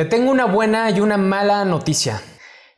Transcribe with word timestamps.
Te 0.00 0.06
tengo 0.06 0.30
una 0.30 0.46
buena 0.46 0.90
y 0.90 1.00
una 1.00 1.18
mala 1.18 1.62
noticia. 1.66 2.22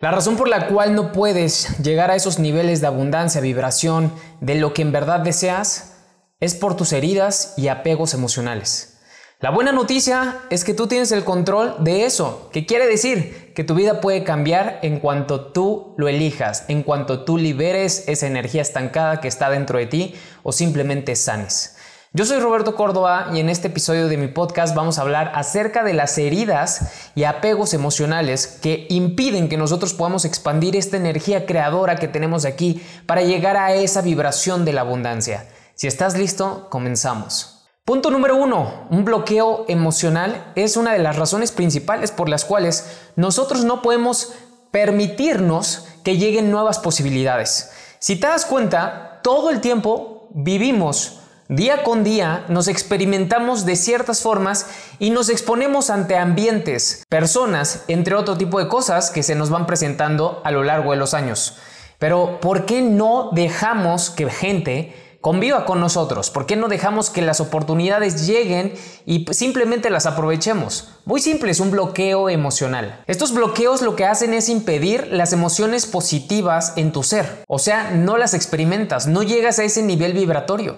La 0.00 0.10
razón 0.10 0.36
por 0.36 0.48
la 0.48 0.66
cual 0.66 0.96
no 0.96 1.12
puedes 1.12 1.78
llegar 1.78 2.10
a 2.10 2.16
esos 2.16 2.40
niveles 2.40 2.80
de 2.80 2.88
abundancia, 2.88 3.40
vibración, 3.40 4.12
de 4.40 4.56
lo 4.56 4.74
que 4.74 4.82
en 4.82 4.90
verdad 4.90 5.20
deseas, 5.20 5.98
es 6.40 6.56
por 6.56 6.76
tus 6.76 6.92
heridas 6.92 7.54
y 7.56 7.68
apegos 7.68 8.12
emocionales. 8.12 8.98
La 9.38 9.50
buena 9.50 9.70
noticia 9.70 10.40
es 10.50 10.64
que 10.64 10.74
tú 10.74 10.88
tienes 10.88 11.12
el 11.12 11.22
control 11.22 11.76
de 11.78 12.06
eso, 12.06 12.50
que 12.52 12.66
quiere 12.66 12.88
decir 12.88 13.52
que 13.54 13.62
tu 13.62 13.76
vida 13.76 14.00
puede 14.00 14.24
cambiar 14.24 14.80
en 14.82 14.98
cuanto 14.98 15.52
tú 15.52 15.94
lo 15.98 16.08
elijas, 16.08 16.64
en 16.66 16.82
cuanto 16.82 17.22
tú 17.24 17.38
liberes 17.38 18.08
esa 18.08 18.26
energía 18.26 18.62
estancada 18.62 19.20
que 19.20 19.28
está 19.28 19.48
dentro 19.48 19.78
de 19.78 19.86
ti 19.86 20.16
o 20.42 20.50
simplemente 20.50 21.14
sanes. 21.14 21.76
Yo 22.14 22.26
soy 22.26 22.40
Roberto 22.40 22.74
Córdoba 22.74 23.30
y 23.32 23.40
en 23.40 23.48
este 23.48 23.68
episodio 23.68 24.06
de 24.06 24.18
mi 24.18 24.28
podcast 24.28 24.74
vamos 24.74 24.98
a 24.98 25.00
hablar 25.00 25.32
acerca 25.34 25.82
de 25.82 25.94
las 25.94 26.18
heridas 26.18 26.92
y 27.14 27.24
apegos 27.24 27.72
emocionales 27.72 28.58
que 28.60 28.86
impiden 28.90 29.48
que 29.48 29.56
nosotros 29.56 29.94
podamos 29.94 30.26
expandir 30.26 30.76
esta 30.76 30.98
energía 30.98 31.46
creadora 31.46 31.96
que 31.96 32.08
tenemos 32.08 32.44
aquí 32.44 32.82
para 33.06 33.22
llegar 33.22 33.56
a 33.56 33.72
esa 33.72 34.02
vibración 34.02 34.66
de 34.66 34.74
la 34.74 34.82
abundancia. 34.82 35.48
Si 35.74 35.86
estás 35.86 36.14
listo, 36.14 36.68
comenzamos. 36.68 37.66
Punto 37.86 38.10
número 38.10 38.36
uno, 38.36 38.86
un 38.90 39.06
bloqueo 39.06 39.64
emocional 39.68 40.52
es 40.54 40.76
una 40.76 40.92
de 40.92 40.98
las 40.98 41.16
razones 41.16 41.50
principales 41.50 42.10
por 42.10 42.28
las 42.28 42.44
cuales 42.44 42.94
nosotros 43.16 43.64
no 43.64 43.80
podemos 43.80 44.34
permitirnos 44.70 45.88
que 46.04 46.18
lleguen 46.18 46.50
nuevas 46.50 46.78
posibilidades. 46.78 47.70
Si 48.00 48.16
te 48.16 48.26
das 48.26 48.44
cuenta, 48.44 49.20
todo 49.22 49.48
el 49.48 49.62
tiempo 49.62 50.28
vivimos 50.34 51.21
Día 51.52 51.82
con 51.82 52.02
día 52.02 52.46
nos 52.48 52.66
experimentamos 52.66 53.66
de 53.66 53.76
ciertas 53.76 54.22
formas 54.22 54.68
y 54.98 55.10
nos 55.10 55.28
exponemos 55.28 55.90
ante 55.90 56.16
ambientes, 56.16 57.04
personas, 57.10 57.84
entre 57.88 58.14
otro 58.14 58.38
tipo 58.38 58.58
de 58.58 58.68
cosas 58.68 59.10
que 59.10 59.22
se 59.22 59.34
nos 59.34 59.50
van 59.50 59.66
presentando 59.66 60.40
a 60.46 60.50
lo 60.50 60.64
largo 60.64 60.92
de 60.92 60.96
los 60.96 61.12
años. 61.12 61.58
Pero 61.98 62.40
¿por 62.40 62.64
qué 62.64 62.80
no 62.80 63.32
dejamos 63.34 64.08
que 64.08 64.30
gente 64.30 64.94
conviva 65.22 65.64
con 65.64 65.80
nosotros? 65.80 66.30
¿Por 66.30 66.46
qué 66.46 66.56
no 66.56 66.68
dejamos 66.68 67.08
que 67.08 67.22
las 67.22 67.40
oportunidades 67.40 68.26
lleguen 68.26 68.74
y 69.06 69.24
simplemente 69.30 69.88
las 69.88 70.04
aprovechemos? 70.04 70.88
Muy 71.04 71.20
simple, 71.20 71.52
es 71.52 71.60
un 71.60 71.70
bloqueo 71.70 72.28
emocional. 72.28 73.02
Estos 73.06 73.32
bloqueos 73.32 73.82
lo 73.82 73.94
que 73.94 74.04
hacen 74.04 74.34
es 74.34 74.48
impedir 74.48 75.08
las 75.12 75.32
emociones 75.32 75.86
positivas 75.86 76.72
en 76.76 76.92
tu 76.92 77.02
ser. 77.02 77.44
O 77.46 77.58
sea, 77.58 77.92
no 77.92 78.18
las 78.18 78.34
experimentas, 78.34 79.06
no 79.06 79.22
llegas 79.22 79.58
a 79.58 79.64
ese 79.64 79.82
nivel 79.82 80.12
vibratorio. 80.12 80.76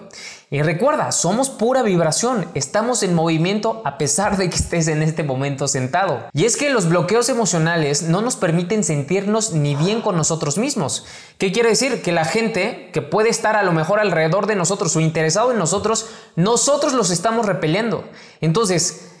Y 0.51 0.61
recuerda, 0.61 1.11
somos 1.11 1.49
pura 1.49 1.81
vibración, 1.81 2.45
estamos 2.53 3.01
en 3.01 3.15
movimiento 3.15 3.81
a 3.83 3.97
pesar 3.97 4.37
de 4.37 4.47
que 4.49 4.55
estés 4.55 4.87
en 4.87 5.01
este 5.01 5.23
momento 5.23 5.67
sentado. 5.67 6.23
Y 6.33 6.45
es 6.45 6.55
que 6.55 6.69
los 6.69 6.87
bloqueos 6.87 7.29
emocionales 7.29 8.03
no 8.03 8.21
nos 8.21 8.35
permiten 8.35 8.83
sentirnos 8.83 9.53
ni 9.53 9.75
bien 9.75 10.01
con 10.01 10.15
nosotros 10.15 10.59
mismos. 10.59 11.05
¿Qué 11.39 11.51
quiere 11.51 11.69
decir? 11.69 12.03
Que 12.03 12.11
la 12.11 12.25
gente 12.25 12.91
que 12.93 13.01
puede 13.01 13.29
estar 13.29 13.55
a 13.55 13.63
lo 13.63 13.71
mejor 13.71 13.99
alrededor 13.99 14.45
de 14.45 14.55
nosotros 14.55 14.95
o 14.95 14.99
interesado 14.99 15.51
en 15.51 15.57
nosotros, 15.57 16.07
nosotros 16.35 16.93
los 16.93 17.09
estamos 17.09 17.47
repeliendo. 17.47 18.03
Entonces, 18.39 19.14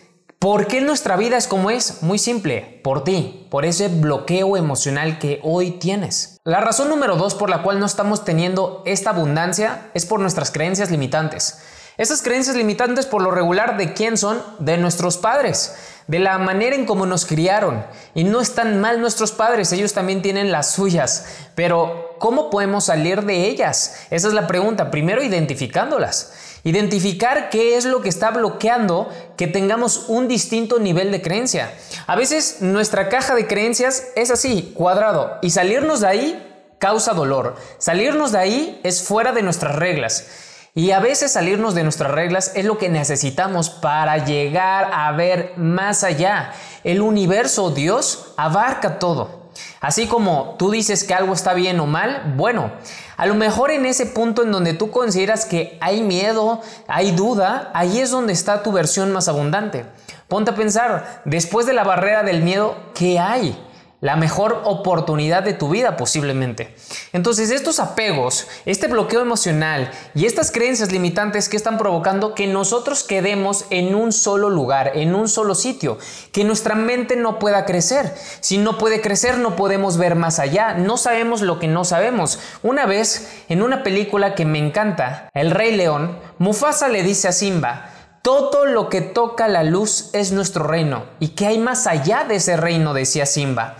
¿Por 0.45 0.67
qué 0.67 0.79
nuestra 0.79 1.15
vida 1.15 1.37
es 1.37 1.47
como 1.47 1.71
es? 1.71 2.03
Muy 2.03 2.19
simple, 2.19 2.79
por 2.83 3.03
ti, 3.03 3.47
por 3.49 3.65
ese 3.65 3.87
bloqueo 3.87 4.57
emocional 4.57 5.17
que 5.17 5.39
hoy 5.41 5.71
tienes. 5.71 6.37
La 6.43 6.61
razón 6.61 6.87
número 6.87 7.15
dos 7.15 7.33
por 7.33 7.49
la 7.49 7.63
cual 7.63 7.79
no 7.79 7.87
estamos 7.87 8.25
teniendo 8.25 8.83
esta 8.85 9.09
abundancia 9.09 9.89
es 9.95 10.05
por 10.05 10.19
nuestras 10.19 10.51
creencias 10.51 10.91
limitantes. 10.91 11.63
Esas 11.97 12.21
creencias 12.21 12.55
limitantes 12.55 13.07
por 13.07 13.23
lo 13.23 13.31
regular 13.31 13.75
de 13.75 13.93
quién 13.93 14.17
son? 14.17 14.39
De 14.59 14.77
nuestros 14.77 15.17
padres, 15.17 15.77
de 16.05 16.19
la 16.19 16.37
manera 16.37 16.75
en 16.75 16.85
cómo 16.85 17.07
nos 17.07 17.25
criaron. 17.25 17.83
Y 18.13 18.23
no 18.23 18.39
están 18.39 18.79
mal 18.79 19.01
nuestros 19.01 19.31
padres, 19.31 19.71
ellos 19.71 19.93
también 19.93 20.21
tienen 20.21 20.51
las 20.51 20.69
suyas. 20.69 21.25
Pero 21.55 22.17
¿cómo 22.19 22.51
podemos 22.51 22.85
salir 22.85 23.23
de 23.23 23.47
ellas? 23.47 23.95
Esa 24.11 24.27
es 24.27 24.33
la 24.35 24.45
pregunta, 24.45 24.91
primero 24.91 25.23
identificándolas. 25.23 26.33
Identificar 26.65 27.51
qué 27.51 27.77
es 27.77 27.85
lo 27.85 28.01
que 28.01 28.09
está 28.09 28.31
bloqueando 28.31 29.07
que 29.37 29.45
tengamos 29.45 30.05
un 30.07 30.27
distinto 30.27 30.79
nivel 30.79 31.11
de 31.11 31.21
creencia. 31.21 31.71
A 32.07 32.15
veces 32.15 32.57
nuestra 32.61 33.07
caja 33.07 33.35
de 33.35 33.45
creencias 33.45 34.07
es 34.15 34.31
así, 34.31 34.73
cuadrado, 34.73 35.37
y 35.43 35.51
salirnos 35.51 36.01
de 36.01 36.07
ahí 36.07 36.51
causa 36.79 37.13
dolor. 37.13 37.55
Salirnos 37.77 38.31
de 38.31 38.39
ahí 38.39 38.81
es 38.83 39.03
fuera 39.03 39.31
de 39.31 39.43
nuestras 39.43 39.75
reglas. 39.75 40.25
Y 40.73 40.89
a 40.89 40.99
veces 40.99 41.33
salirnos 41.33 41.75
de 41.75 41.83
nuestras 41.83 42.09
reglas 42.09 42.51
es 42.55 42.65
lo 42.65 42.79
que 42.79 42.89
necesitamos 42.89 43.69
para 43.69 44.25
llegar 44.25 44.89
a 44.91 45.11
ver 45.11 45.53
más 45.57 46.03
allá. 46.03 46.51
El 46.83 47.01
universo, 47.01 47.69
Dios, 47.69 48.33
abarca 48.37 48.97
todo. 48.97 49.51
Así 49.81 50.07
como 50.07 50.55
tú 50.57 50.71
dices 50.71 51.03
que 51.03 51.13
algo 51.13 51.33
está 51.33 51.53
bien 51.53 51.79
o 51.79 51.85
mal, 51.85 52.33
bueno, 52.35 52.71
a 53.17 53.25
lo 53.25 53.35
mejor 53.35 53.71
en 53.71 53.85
ese 53.85 54.05
punto 54.05 54.43
en 54.43 54.51
donde 54.51 54.73
tú 54.73 54.91
consideras 54.91 55.45
que 55.45 55.77
hay 55.81 56.01
miedo, 56.01 56.61
hay 56.87 57.11
duda, 57.11 57.71
ahí 57.73 57.99
es 57.99 58.11
donde 58.11 58.33
está 58.33 58.63
tu 58.63 58.71
versión 58.71 59.11
más 59.11 59.27
abundante. 59.27 59.85
Ponte 60.27 60.51
a 60.51 60.55
pensar, 60.55 61.21
después 61.25 61.65
de 61.65 61.73
la 61.73 61.83
barrera 61.83 62.23
del 62.23 62.41
miedo, 62.41 62.75
¿qué 62.93 63.19
hay? 63.19 63.57
La 64.05 64.15
mejor 64.15 64.61
oportunidad 64.65 65.41
de 65.41 65.53
tu 65.53 65.67
vida 65.67 65.97
posiblemente. 65.97 66.75
Entonces 67.11 67.49
estos 67.49 67.79
apegos, 67.79 68.45
este 68.67 68.85
bloqueo 68.85 69.19
emocional 69.19 69.89
y 70.13 70.27
estas 70.27 70.51
creencias 70.51 70.91
limitantes 70.91 71.49
que 71.49 71.57
están 71.57 71.79
provocando 71.79 72.35
que 72.35 72.45
nosotros 72.45 73.01
quedemos 73.01 73.65
en 73.71 73.95
un 73.95 74.13
solo 74.13 74.51
lugar, 74.51 74.91
en 74.93 75.15
un 75.15 75.27
solo 75.27 75.55
sitio, 75.55 75.97
que 76.31 76.43
nuestra 76.43 76.75
mente 76.75 77.15
no 77.15 77.39
pueda 77.39 77.65
crecer. 77.65 78.13
Si 78.41 78.59
no 78.59 78.77
puede 78.77 79.01
crecer 79.01 79.39
no 79.39 79.55
podemos 79.55 79.97
ver 79.97 80.13
más 80.13 80.37
allá, 80.37 80.75
no 80.75 80.97
sabemos 80.97 81.41
lo 81.41 81.57
que 81.57 81.67
no 81.67 81.83
sabemos. 81.83 82.37
Una 82.61 82.85
vez 82.85 83.27
en 83.49 83.63
una 83.63 83.81
película 83.81 84.35
que 84.35 84.45
me 84.45 84.59
encanta, 84.59 85.31
El 85.33 85.49
Rey 85.49 85.75
León, 85.75 86.19
Mufasa 86.37 86.89
le 86.89 87.01
dice 87.01 87.27
a 87.27 87.31
Simba, 87.31 87.94
todo 88.25 88.65
lo 88.65 88.89
que 88.89 89.01
toca 89.01 89.47
la 89.47 89.61
luz 89.61 90.09
es 90.11 90.31
nuestro 90.31 90.63
reino. 90.63 91.03
¿Y 91.19 91.29
qué 91.29 91.45
hay 91.45 91.59
más 91.59 91.85
allá 91.85 92.23
de 92.23 92.37
ese 92.37 92.57
reino? 92.57 92.95
decía 92.95 93.27
Simba. 93.27 93.75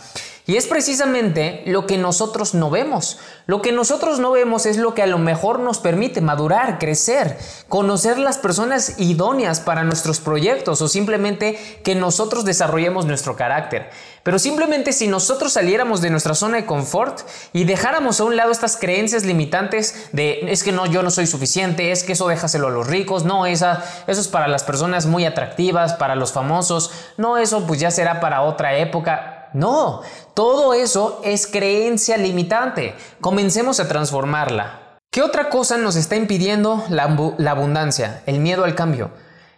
Y 0.48 0.58
es 0.58 0.68
precisamente 0.68 1.64
lo 1.66 1.88
que 1.88 1.98
nosotros 1.98 2.54
no 2.54 2.70
vemos. 2.70 3.18
Lo 3.48 3.64
que 3.64 3.72
nosotros 3.72 4.20
no 4.20 4.32
vemos 4.32 4.68
es 4.68 4.78
lo 4.78 4.94
que 4.94 5.02
a 5.02 5.08
lo 5.08 5.18
mejor 5.18 5.60
nos 5.60 5.80
permite 5.80 6.22
madurar, 6.22 6.78
crecer, 6.78 7.38
conocer 7.68 8.20
las 8.20 8.38
personas 8.38 9.00
idóneas 9.00 9.60
para 9.60 9.84
nuestros 9.84 10.20
proyectos 10.20 10.82
o 10.82 10.88
simplemente 10.88 11.80
que 11.84 11.96
nosotros 11.96 12.46
desarrollemos 12.46 13.06
nuestro 13.08 13.36
carácter. 13.36 13.90
Pero 14.22 14.38
simplemente 14.38 14.94
si 14.94 15.08
nosotros 15.08 15.54
saliéramos 15.54 16.02
de 16.02 16.10
nuestra 16.12 16.36
zona 16.36 16.58
de 16.58 16.66
confort 16.66 17.22
y 17.54 17.64
dejáramos 17.64 18.20
a 18.20 18.24
un 18.24 18.36
lado 18.36 18.52
estas 18.52 18.78
creencias 18.78 19.24
limitantes 19.24 20.10
de 20.12 20.52
es 20.52 20.64
que 20.64 20.72
no, 20.72 20.86
yo 20.86 21.04
no 21.04 21.12
soy 21.12 21.28
suficiente, 21.28 21.92
es 21.92 22.04
que 22.04 22.14
eso 22.14 22.28
déjaselo 22.28 22.68
a 22.68 22.72
los 22.72 22.88
ricos, 22.88 23.24
no, 23.24 23.46
esa, 23.46 23.84
eso 24.08 24.22
es 24.22 24.28
para 24.28 24.48
las 24.48 24.64
personas 24.64 25.06
muy 25.06 25.26
atractivas, 25.26 25.94
para 25.94 26.16
los 26.16 26.32
famosos, 26.32 26.92
no, 27.18 27.38
eso 27.38 27.66
pues 27.68 27.80
ya 27.80 27.92
será 27.92 28.20
para 28.20 28.42
otra 28.42 28.78
época. 28.78 29.35
No, 29.56 30.02
todo 30.34 30.74
eso 30.74 31.22
es 31.24 31.48
creencia 31.48 32.18
limitante. 32.18 32.94
Comencemos 33.22 33.80
a 33.80 33.88
transformarla. 33.88 34.98
¿Qué 35.10 35.22
otra 35.22 35.48
cosa 35.48 35.78
nos 35.78 35.96
está 35.96 36.18
impidiendo 36.18 36.84
la, 36.90 37.04
abundancia? 37.50 38.22
El 38.26 38.40
miedo 38.40 38.66
al 38.66 38.76
cambio. 38.76 39.12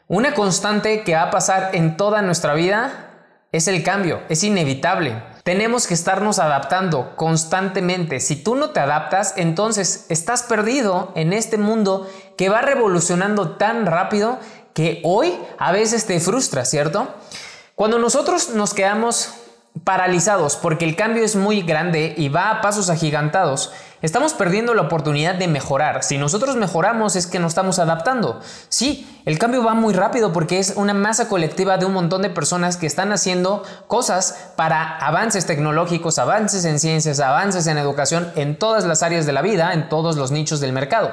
Una 0.07 0.35
constante 0.35 1.03
que 1.03 1.15
va 1.15 1.23
a 1.23 1.31
pasar 1.31 1.71
en 1.73 1.97
toda 1.97 2.21
nuestra 2.21 2.53
vida 2.53 3.25
es 3.51 3.67
el 3.67 3.81
cambio, 3.81 4.21
es 4.29 4.43
inevitable. 4.43 5.23
Tenemos 5.41 5.87
que 5.87 5.95
estarnos 5.95 6.37
adaptando 6.37 7.15
constantemente. 7.15 8.19
Si 8.19 8.35
tú 8.35 8.53
no 8.53 8.69
te 8.69 8.79
adaptas, 8.79 9.33
entonces 9.35 10.05
estás 10.09 10.43
perdido 10.43 11.11
en 11.15 11.33
este 11.33 11.57
mundo 11.57 12.07
que 12.37 12.49
va 12.49 12.61
revolucionando 12.61 13.57
tan 13.57 13.87
rápido 13.87 14.37
que 14.75 15.01
hoy 15.03 15.33
a 15.57 15.71
veces 15.71 16.05
te 16.05 16.19
frustra, 16.19 16.65
¿cierto? 16.65 17.07
Cuando 17.73 17.97
nosotros 17.97 18.49
nos 18.49 18.75
quedamos 18.75 19.33
paralizados 19.83 20.55
porque 20.55 20.85
el 20.85 20.95
cambio 20.95 21.23
es 21.23 21.35
muy 21.35 21.61
grande 21.61 22.13
y 22.17 22.29
va 22.29 22.49
a 22.49 22.61
pasos 22.61 22.89
agigantados, 22.89 23.71
estamos 24.01 24.33
perdiendo 24.33 24.73
la 24.73 24.83
oportunidad 24.83 25.35
de 25.35 25.47
mejorar. 25.47 26.03
Si 26.03 26.17
nosotros 26.17 26.55
mejoramos 26.55 27.15
es 27.15 27.27
que 27.27 27.39
nos 27.39 27.51
estamos 27.51 27.79
adaptando. 27.79 28.39
Sí, 28.69 29.21
el 29.25 29.39
cambio 29.39 29.63
va 29.63 29.73
muy 29.73 29.93
rápido 29.93 30.31
porque 30.33 30.59
es 30.59 30.73
una 30.75 30.93
masa 30.93 31.27
colectiva 31.27 31.77
de 31.77 31.85
un 31.85 31.93
montón 31.93 32.21
de 32.21 32.29
personas 32.29 32.77
que 32.77 32.87
están 32.87 33.11
haciendo 33.11 33.63
cosas 33.87 34.51
para 34.55 34.97
avances 34.97 35.45
tecnológicos, 35.45 36.19
avances 36.19 36.65
en 36.65 36.79
ciencias, 36.79 37.19
avances 37.19 37.67
en 37.67 37.77
educación, 37.77 38.31
en 38.35 38.57
todas 38.57 38.85
las 38.85 39.03
áreas 39.03 39.25
de 39.25 39.33
la 39.33 39.41
vida, 39.41 39.73
en 39.73 39.89
todos 39.89 40.15
los 40.15 40.31
nichos 40.31 40.59
del 40.59 40.73
mercado. 40.73 41.11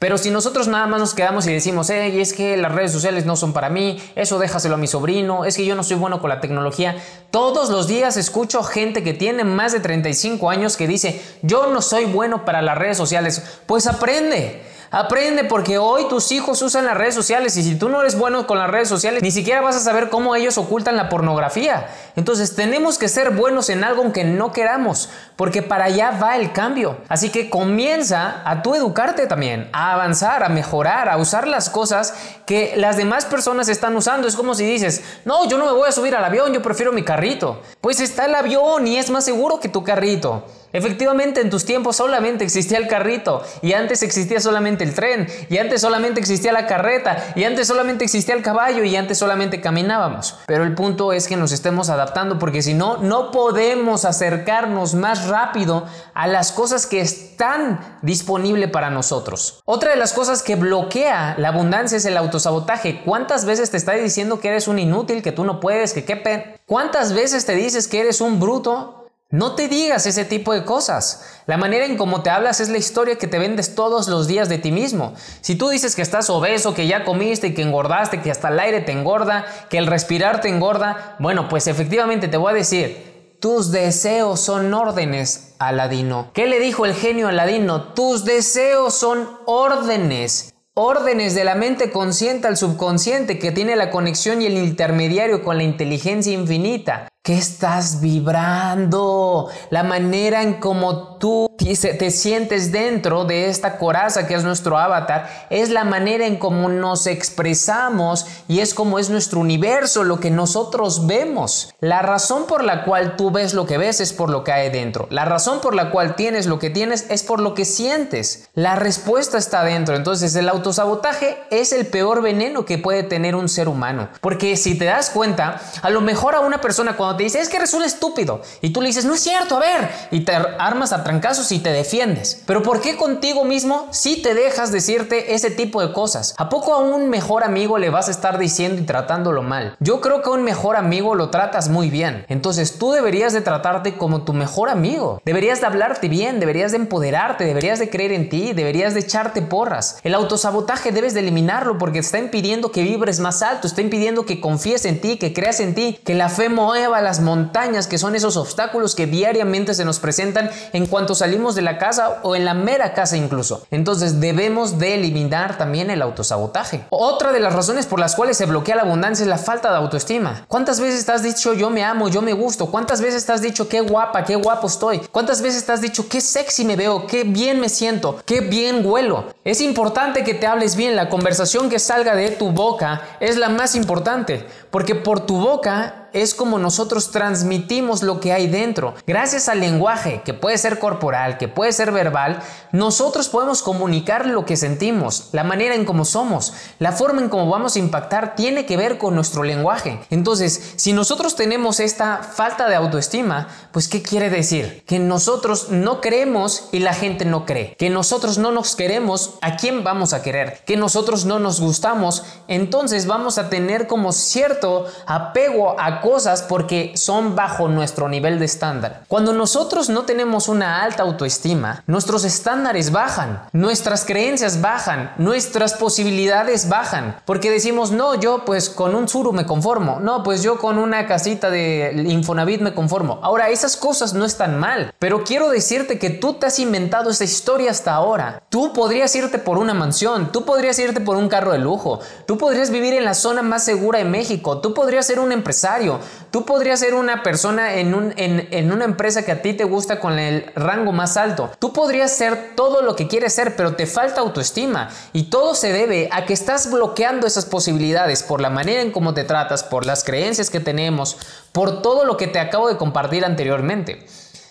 Pero 0.00 0.16
si 0.16 0.30
nosotros 0.30 0.66
nada 0.66 0.86
más 0.86 0.98
nos 0.98 1.12
quedamos 1.12 1.46
y 1.46 1.52
decimos, 1.52 1.90
hey, 1.90 2.18
es 2.22 2.32
que 2.32 2.56
las 2.56 2.72
redes 2.72 2.90
sociales 2.90 3.26
no 3.26 3.36
son 3.36 3.52
para 3.52 3.68
mí, 3.68 4.02
eso 4.16 4.38
déjaselo 4.38 4.76
a 4.76 4.78
mi 4.78 4.86
sobrino, 4.86 5.44
es 5.44 5.58
que 5.58 5.66
yo 5.66 5.74
no 5.74 5.82
soy 5.82 5.98
bueno 5.98 6.22
con 6.22 6.30
la 6.30 6.40
tecnología, 6.40 6.96
todos 7.30 7.68
los 7.68 7.86
días 7.86 8.16
escucho 8.16 8.62
gente 8.62 9.02
que 9.02 9.12
tiene 9.12 9.44
más 9.44 9.72
de 9.72 9.80
35 9.80 10.48
años 10.48 10.78
que 10.78 10.88
dice, 10.88 11.22
yo 11.42 11.66
no 11.66 11.82
soy 11.82 12.06
bueno 12.06 12.46
para 12.46 12.62
las 12.62 12.78
redes 12.78 12.96
sociales, 12.96 13.60
pues 13.66 13.86
aprende. 13.86 14.62
Aprende 14.92 15.44
porque 15.44 15.78
hoy 15.78 16.08
tus 16.08 16.32
hijos 16.32 16.60
usan 16.62 16.84
las 16.84 16.96
redes 16.96 17.14
sociales 17.14 17.56
y 17.56 17.62
si 17.62 17.76
tú 17.76 17.88
no 17.88 18.00
eres 18.00 18.18
bueno 18.18 18.48
con 18.48 18.58
las 18.58 18.68
redes 18.68 18.88
sociales, 18.88 19.22
ni 19.22 19.30
siquiera 19.30 19.60
vas 19.60 19.76
a 19.76 19.80
saber 19.80 20.08
cómo 20.08 20.34
ellos 20.34 20.58
ocultan 20.58 20.96
la 20.96 21.08
pornografía. 21.08 21.86
Entonces 22.16 22.56
tenemos 22.56 22.98
que 22.98 23.06
ser 23.06 23.30
buenos 23.30 23.68
en 23.68 23.84
algo 23.84 24.02
aunque 24.02 24.24
no 24.24 24.50
queramos, 24.50 25.08
porque 25.36 25.62
para 25.62 25.84
allá 25.84 26.18
va 26.20 26.36
el 26.36 26.50
cambio. 26.50 26.96
Así 27.08 27.30
que 27.30 27.48
comienza 27.48 28.42
a 28.44 28.62
tú 28.62 28.74
educarte 28.74 29.28
también, 29.28 29.70
a 29.72 29.92
avanzar, 29.92 30.42
a 30.42 30.48
mejorar, 30.48 31.08
a 31.08 31.18
usar 31.18 31.46
las 31.46 31.70
cosas 31.70 32.12
que 32.44 32.74
las 32.76 32.96
demás 32.96 33.26
personas 33.26 33.68
están 33.68 33.94
usando. 33.94 34.26
Es 34.26 34.34
como 34.34 34.56
si 34.56 34.64
dices, 34.64 35.04
no, 35.24 35.48
yo 35.48 35.56
no 35.56 35.66
me 35.66 35.72
voy 35.72 35.88
a 35.88 35.92
subir 35.92 36.16
al 36.16 36.24
avión, 36.24 36.52
yo 36.52 36.62
prefiero 36.62 36.90
mi 36.90 37.04
carrito. 37.04 37.62
Pues 37.80 38.00
está 38.00 38.24
el 38.24 38.34
avión 38.34 38.88
y 38.88 38.96
es 38.96 39.08
más 39.08 39.24
seguro 39.24 39.60
que 39.60 39.68
tu 39.68 39.84
carrito. 39.84 40.46
Efectivamente, 40.72 41.40
en 41.40 41.50
tus 41.50 41.64
tiempos 41.64 41.96
solamente 41.96 42.44
existía 42.44 42.78
el 42.78 42.88
carrito, 42.88 43.42
y 43.62 43.72
antes 43.72 44.02
existía 44.02 44.40
solamente 44.40 44.84
el 44.84 44.94
tren, 44.94 45.26
y 45.48 45.58
antes 45.58 45.80
solamente 45.80 46.20
existía 46.20 46.52
la 46.52 46.66
carreta, 46.66 47.32
y 47.34 47.44
antes 47.44 47.66
solamente 47.66 48.04
existía 48.04 48.34
el 48.34 48.42
caballo, 48.42 48.84
y 48.84 48.94
antes 48.96 49.18
solamente 49.18 49.60
caminábamos. 49.60 50.38
Pero 50.46 50.64
el 50.64 50.74
punto 50.74 51.12
es 51.12 51.26
que 51.26 51.36
nos 51.36 51.52
estemos 51.52 51.90
adaptando, 51.90 52.38
porque 52.38 52.62
si 52.62 52.74
no, 52.74 52.98
no 52.98 53.30
podemos 53.30 54.04
acercarnos 54.04 54.94
más 54.94 55.26
rápido 55.26 55.86
a 56.14 56.26
las 56.26 56.52
cosas 56.52 56.86
que 56.86 57.00
están 57.00 57.98
disponibles 58.02 58.70
para 58.70 58.90
nosotros. 58.90 59.60
Otra 59.64 59.90
de 59.90 59.96
las 59.96 60.12
cosas 60.12 60.42
que 60.42 60.56
bloquea 60.56 61.34
la 61.38 61.48
abundancia 61.48 61.98
es 61.98 62.04
el 62.04 62.16
autosabotaje. 62.16 63.02
¿Cuántas 63.04 63.44
veces 63.44 63.70
te 63.70 63.76
está 63.76 63.92
diciendo 63.92 64.40
que 64.40 64.48
eres 64.48 64.68
un 64.68 64.78
inútil, 64.78 65.22
que 65.22 65.32
tú 65.32 65.44
no 65.44 65.58
puedes, 65.58 65.92
que 65.92 66.04
qué 66.04 66.20
¿Cuántas 66.66 67.14
veces 67.14 67.46
te 67.46 67.54
dices 67.54 67.88
que 67.88 68.00
eres 68.00 68.20
un 68.20 68.38
bruto? 68.38 68.99
No 69.32 69.54
te 69.54 69.68
digas 69.68 70.06
ese 70.06 70.24
tipo 70.24 70.52
de 70.52 70.64
cosas. 70.64 71.22
La 71.46 71.56
manera 71.56 71.86
en 71.86 71.96
cómo 71.96 72.20
te 72.20 72.30
hablas 72.30 72.58
es 72.58 72.68
la 72.68 72.78
historia 72.78 73.14
que 73.14 73.28
te 73.28 73.38
vendes 73.38 73.76
todos 73.76 74.08
los 74.08 74.26
días 74.26 74.48
de 74.48 74.58
ti 74.58 74.72
mismo. 74.72 75.14
Si 75.40 75.54
tú 75.54 75.68
dices 75.68 75.94
que 75.94 76.02
estás 76.02 76.30
obeso, 76.30 76.74
que 76.74 76.88
ya 76.88 77.04
comiste, 77.04 77.54
que 77.54 77.62
engordaste, 77.62 78.22
que 78.22 78.32
hasta 78.32 78.48
el 78.48 78.58
aire 78.58 78.80
te 78.80 78.90
engorda, 78.90 79.46
que 79.70 79.78
el 79.78 79.86
respirar 79.86 80.40
te 80.40 80.48
engorda, 80.48 81.14
bueno, 81.20 81.48
pues 81.48 81.68
efectivamente 81.68 82.26
te 82.26 82.38
voy 82.38 82.50
a 82.50 82.56
decir, 82.56 83.36
tus 83.38 83.70
deseos 83.70 84.40
son 84.40 84.74
órdenes, 84.74 85.54
Aladino. 85.60 86.32
¿Qué 86.34 86.48
le 86.48 86.58
dijo 86.58 86.84
el 86.84 86.94
genio 86.94 87.28
Aladino? 87.28 87.94
Tus 87.94 88.24
deseos 88.24 88.94
son 88.94 89.28
órdenes. 89.46 90.52
Órdenes 90.74 91.36
de 91.36 91.44
la 91.44 91.54
mente 91.54 91.92
consciente 91.92 92.48
al 92.48 92.56
subconsciente 92.56 93.38
que 93.38 93.52
tiene 93.52 93.76
la 93.76 93.90
conexión 93.90 94.42
y 94.42 94.46
el 94.46 94.56
intermediario 94.56 95.44
con 95.44 95.56
la 95.56 95.62
inteligencia 95.62 96.32
infinita. 96.32 97.08
¿Qué 97.30 97.38
estás 97.38 98.00
vibrando? 98.00 99.50
La 99.70 99.84
manera 99.84 100.42
en 100.42 100.54
cómo 100.54 101.16
tú 101.18 101.49
te 101.64 102.10
sientes 102.10 102.72
dentro 102.72 103.24
de 103.24 103.48
esta 103.48 103.78
coraza 103.78 104.26
que 104.26 104.34
es 104.34 104.44
nuestro 104.44 104.76
avatar 104.76 105.46
es 105.50 105.70
la 105.70 105.84
manera 105.84 106.26
en 106.26 106.36
cómo 106.36 106.68
nos 106.68 107.06
expresamos 107.06 108.26
y 108.48 108.60
es 108.60 108.74
como 108.74 108.98
es 108.98 109.10
nuestro 109.10 109.40
universo, 109.40 110.04
lo 110.04 110.20
que 110.20 110.30
nosotros 110.30 111.06
vemos. 111.06 111.72
La 111.80 112.02
razón 112.02 112.46
por 112.46 112.64
la 112.64 112.84
cual 112.84 113.16
tú 113.16 113.30
ves 113.30 113.54
lo 113.54 113.66
que 113.66 113.78
ves 113.78 114.00
es 114.00 114.12
por 114.12 114.30
lo 114.30 114.44
que 114.44 114.52
hay 114.52 114.70
dentro. 114.70 115.06
La 115.10 115.24
razón 115.24 115.60
por 115.60 115.74
la 115.74 115.90
cual 115.90 116.16
tienes 116.16 116.46
lo 116.46 116.58
que 116.58 116.70
tienes 116.70 117.06
es 117.08 117.22
por 117.22 117.40
lo 117.40 117.54
que 117.54 117.64
sientes. 117.64 118.48
La 118.54 118.76
respuesta 118.76 119.38
está 119.38 119.64
dentro. 119.64 119.96
Entonces 119.96 120.34
el 120.34 120.48
autosabotaje 120.48 121.38
es 121.50 121.72
el 121.72 121.86
peor 121.86 122.20
veneno 122.20 122.64
que 122.64 122.78
puede 122.78 123.04
tener 123.04 123.36
un 123.36 123.48
ser 123.48 123.68
humano. 123.68 124.08
Porque 124.20 124.56
si 124.56 124.76
te 124.76 124.86
das 124.86 125.10
cuenta, 125.10 125.60
a 125.82 125.90
lo 125.90 126.00
mejor 126.00 126.34
a 126.34 126.40
una 126.40 126.60
persona 126.60 126.96
cuando 126.96 127.16
te 127.16 127.24
dice, 127.24 127.40
es 127.40 127.48
que 127.48 127.60
un 127.74 127.84
estúpido, 127.84 128.42
y 128.60 128.70
tú 128.70 128.80
le 128.80 128.88
dices, 128.88 129.04
no 129.04 129.14
es 129.14 129.20
cierto, 129.20 129.56
a 129.56 129.60
ver, 129.60 129.90
y 130.10 130.20
te 130.20 130.32
armas 130.32 130.92
a 130.92 131.04
trancazos 131.04 131.49
y 131.52 131.58
te 131.58 131.70
defiendes. 131.70 132.42
Pero 132.46 132.62
¿por 132.62 132.80
qué 132.80 132.96
contigo 132.96 133.44
mismo 133.44 133.88
si 133.90 134.22
te 134.22 134.34
dejas 134.34 134.72
decirte 134.72 135.34
ese 135.34 135.50
tipo 135.50 135.80
de 135.80 135.92
cosas? 135.92 136.34
¿A 136.38 136.48
poco 136.48 136.74
a 136.74 136.78
un 136.78 137.08
mejor 137.08 137.44
amigo 137.44 137.78
le 137.78 137.90
vas 137.90 138.08
a 138.08 138.10
estar 138.10 138.38
diciendo 138.38 138.80
y 138.80 138.84
tratándolo 138.84 139.42
mal? 139.42 139.76
Yo 139.80 140.00
creo 140.00 140.22
que 140.22 140.28
a 140.28 140.32
un 140.32 140.42
mejor 140.42 140.76
amigo 140.76 141.14
lo 141.14 141.30
tratas 141.30 141.68
muy 141.68 141.90
bien. 141.90 142.24
Entonces 142.28 142.78
tú 142.78 142.92
deberías 142.92 143.32
de 143.32 143.40
tratarte 143.40 143.96
como 143.96 144.22
tu 144.22 144.32
mejor 144.32 144.68
amigo. 144.68 145.20
Deberías 145.24 145.60
de 145.60 145.66
hablarte 145.66 146.08
bien, 146.08 146.40
deberías 146.40 146.72
de 146.72 146.78
empoderarte, 146.78 147.44
deberías 147.44 147.78
de 147.78 147.90
creer 147.90 148.12
en 148.12 148.28
ti, 148.28 148.52
deberías 148.52 148.94
de 148.94 149.00
echarte 149.00 149.42
porras. 149.42 149.98
El 150.02 150.14
autosabotaje 150.14 150.92
debes 150.92 151.14
de 151.14 151.20
eliminarlo 151.20 151.78
porque 151.78 151.98
está 152.00 152.18
impidiendo 152.18 152.70
que 152.70 152.82
vibres 152.82 153.20
más 153.20 153.42
alto, 153.42 153.66
está 153.66 153.80
impidiendo 153.80 154.24
que 154.26 154.40
confíes 154.40 154.84
en 154.84 155.00
ti, 155.00 155.16
que 155.16 155.32
creas 155.32 155.60
en 155.60 155.74
ti, 155.74 155.98
que 156.04 156.14
la 156.14 156.28
fe 156.28 156.48
mueva 156.48 157.00
las 157.00 157.20
montañas, 157.20 157.86
que 157.86 157.98
son 157.98 158.14
esos 158.14 158.36
obstáculos 158.36 158.94
que 158.94 159.06
diariamente 159.06 159.74
se 159.74 159.84
nos 159.84 159.98
presentan 159.98 160.50
en 160.72 160.86
cuanto 160.86 161.14
salimos 161.14 161.39
de 161.40 161.62
la 161.62 161.78
casa 161.78 162.20
o 162.22 162.36
en 162.36 162.44
la 162.44 162.54
mera 162.54 162.92
casa 162.92 163.16
incluso. 163.16 163.66
Entonces 163.70 164.20
debemos 164.20 164.78
de 164.78 164.94
eliminar 164.94 165.56
también 165.58 165.90
el 165.90 166.02
autosabotaje. 166.02 166.84
Otra 166.90 167.32
de 167.32 167.40
las 167.40 167.54
razones 167.54 167.86
por 167.86 167.98
las 167.98 168.14
cuales 168.14 168.36
se 168.36 168.46
bloquea 168.46 168.76
la 168.76 168.82
abundancia 168.82 169.22
es 169.22 169.28
la 169.28 169.38
falta 169.38 169.70
de 169.70 169.78
autoestima. 169.78 170.44
¿Cuántas 170.48 170.80
veces 170.80 171.06
te 171.06 171.12
has 171.12 171.22
dicho 171.22 171.54
yo 171.54 171.70
me 171.70 171.82
amo, 171.82 172.08
yo 172.08 172.22
me 172.22 172.32
gusto? 172.32 172.66
¿Cuántas 172.66 173.00
veces 173.00 173.24
te 173.24 173.32
has 173.32 173.42
dicho 173.42 173.68
qué 173.68 173.80
guapa, 173.80 174.24
qué 174.24 174.36
guapo 174.36 174.66
estoy? 174.66 175.00
¿Cuántas 175.10 175.40
veces 175.42 175.64
te 175.64 175.72
has 175.72 175.80
dicho 175.80 176.08
qué 176.08 176.20
sexy 176.20 176.64
me 176.64 176.76
veo, 176.76 177.06
qué 177.06 177.24
bien 177.24 177.60
me 177.60 177.68
siento, 177.68 178.18
qué 178.26 178.40
bien 178.40 178.84
huelo? 178.84 179.26
Es 179.44 179.60
importante 179.60 180.24
que 180.24 180.34
te 180.34 180.46
hables 180.46 180.76
bien, 180.76 180.96
la 180.96 181.08
conversación 181.08 181.70
que 181.70 181.78
salga 181.78 182.14
de 182.14 182.30
tu 182.30 182.50
boca 182.50 183.02
es 183.20 183.36
la 183.36 183.48
más 183.48 183.74
importante, 183.74 184.46
porque 184.70 184.94
por 184.94 185.20
tu 185.20 185.38
boca 185.38 186.08
es 186.12 186.34
como 186.34 186.58
nosotros 186.58 187.10
transmitimos 187.10 188.02
lo 188.02 188.20
que 188.20 188.32
hay 188.32 188.48
dentro. 188.48 188.94
Gracias 189.06 189.48
al 189.48 189.60
lenguaje, 189.60 190.22
que 190.24 190.34
puede 190.34 190.58
ser 190.58 190.78
corporal, 190.78 191.38
que 191.38 191.48
puede 191.48 191.72
ser 191.72 191.92
verbal, 191.92 192.40
nosotros 192.72 193.28
podemos 193.28 193.62
comunicar 193.62 194.26
lo 194.26 194.44
que 194.44 194.56
sentimos, 194.56 195.28
la 195.32 195.42
manera 195.42 195.74
en 195.74 195.84
cómo 195.84 196.04
somos, 196.04 196.52
la 196.78 196.92
forma 196.92 197.20
en 197.20 197.28
cómo 197.28 197.50
vamos 197.50 197.74
a 197.74 197.80
impactar 197.80 198.36
tiene 198.36 198.64
que 198.64 198.76
ver 198.76 198.98
con 198.98 199.14
nuestro 199.16 199.42
lenguaje. 199.42 200.00
Entonces, 200.10 200.74
si 200.76 200.92
nosotros 200.92 201.34
tenemos 201.34 201.80
esta 201.80 202.18
falta 202.18 202.68
de 202.68 202.76
autoestima, 202.76 203.48
pues 203.72 203.88
¿qué 203.88 204.02
quiere 204.02 204.30
decir? 204.30 204.84
Que 204.86 205.00
nosotros 205.00 205.70
no 205.70 206.00
creemos 206.00 206.68
y 206.70 206.78
la 206.78 206.94
gente 206.94 207.24
no 207.24 207.44
cree. 207.44 207.74
Que 207.76 207.90
nosotros 207.90 208.38
no 208.38 208.52
nos 208.52 208.76
queremos, 208.76 209.34
¿a 209.40 209.56
quién 209.56 209.82
vamos 209.82 210.12
a 210.12 210.22
querer? 210.22 210.60
Que 210.64 210.76
nosotros 210.76 211.24
no 211.24 211.40
nos 211.40 211.60
gustamos, 211.60 212.22
entonces 212.46 213.06
vamos 213.06 213.38
a 213.38 213.48
tener 213.48 213.88
como 213.88 214.12
cierto 214.12 214.86
apego 215.06 215.74
a 215.80 216.00
cosas 216.00 216.42
porque 216.42 216.92
son 216.94 217.34
bajo 217.34 217.66
nuestro 217.66 218.08
nivel 218.08 218.38
de 218.38 218.44
estándar. 218.44 219.02
Cuando 219.08 219.32
nosotros 219.32 219.88
no 219.88 220.04
tenemos 220.04 220.48
una 220.48 220.82
alta 220.82 221.02
autoestima, 221.02 221.82
nuestros 221.88 222.24
estándares 222.24 222.59
bajan, 222.90 223.42
nuestras 223.52 224.04
creencias 224.04 224.60
bajan, 224.60 225.12
nuestras 225.18 225.74
posibilidades 225.74 226.68
bajan, 226.68 227.16
porque 227.24 227.50
decimos, 227.50 227.90
no, 227.90 228.14
yo 228.14 228.44
pues 228.44 228.68
con 228.68 228.94
un 228.94 229.08
suru 229.08 229.32
me 229.32 229.46
conformo, 229.46 229.98
no, 230.00 230.22
pues 230.22 230.42
yo 230.42 230.58
con 230.58 230.78
una 230.78 231.06
casita 231.06 231.50
de 231.50 232.04
Infonavit 232.08 232.60
me 232.60 232.74
conformo. 232.74 233.20
Ahora, 233.22 233.48
esas 233.48 233.76
cosas 233.76 234.14
no 234.14 234.24
están 234.24 234.58
mal, 234.58 234.92
pero 234.98 235.24
quiero 235.24 235.50
decirte 235.50 235.98
que 235.98 236.10
tú 236.10 236.34
te 236.34 236.46
has 236.46 236.58
inventado 236.58 237.10
esa 237.10 237.24
historia 237.24 237.70
hasta 237.70 237.94
ahora. 237.94 238.42
Tú 238.48 238.72
podrías 238.72 239.14
irte 239.14 239.38
por 239.38 239.58
una 239.58 239.74
mansión, 239.74 240.32
tú 240.32 240.44
podrías 240.44 240.78
irte 240.78 241.00
por 241.00 241.16
un 241.16 241.28
carro 241.28 241.52
de 241.52 241.58
lujo, 241.58 242.00
tú 242.26 242.38
podrías 242.38 242.70
vivir 242.70 242.94
en 242.94 243.04
la 243.04 243.14
zona 243.14 243.42
más 243.42 243.64
segura 243.64 243.98
de 243.98 244.04
México, 244.04 244.60
tú 244.60 244.74
podrías 244.74 245.06
ser 245.06 245.20
un 245.20 245.32
empresario, 245.32 246.00
Tú 246.30 246.44
podrías 246.44 246.78
ser 246.78 246.94
una 246.94 247.24
persona 247.24 247.74
en, 247.74 247.92
un, 247.92 248.14
en, 248.16 248.72
una 248.72 248.84
empresa 248.84 249.24
que 249.24 249.32
a 249.32 249.42
ti 249.42 249.52
te 249.52 249.64
gusta 249.64 249.98
con 249.98 250.18
el 250.18 250.46
rango 250.54 250.92
más 250.92 251.16
alto. 251.16 251.50
Tú 251.58 251.72
podrías 251.72 252.12
ser 252.12 252.49
todo 252.54 252.82
lo 252.82 252.96
que 252.96 253.08
quieres 253.08 253.34
ser, 253.34 253.56
pero 253.56 253.76
te 253.76 253.86
falta 253.86 254.20
autoestima. 254.20 254.90
Y 255.12 255.24
todo 255.24 255.54
se 255.54 255.72
debe 255.72 256.08
a 256.12 256.26
que 256.26 256.32
estás 256.32 256.70
bloqueando 256.70 257.26
esas 257.26 257.46
posibilidades 257.46 258.22
por 258.22 258.40
la 258.40 258.50
manera 258.50 258.82
en 258.82 258.92
cómo 258.92 259.14
te 259.14 259.24
tratas, 259.24 259.64
por 259.64 259.86
las 259.86 260.04
creencias 260.04 260.50
que 260.50 260.60
tenemos, 260.60 261.16
por 261.52 261.82
todo 261.82 262.04
lo 262.04 262.16
que 262.16 262.26
te 262.26 262.38
acabo 262.38 262.68
de 262.68 262.76
compartir 262.76 263.24
anteriormente. 263.24 264.06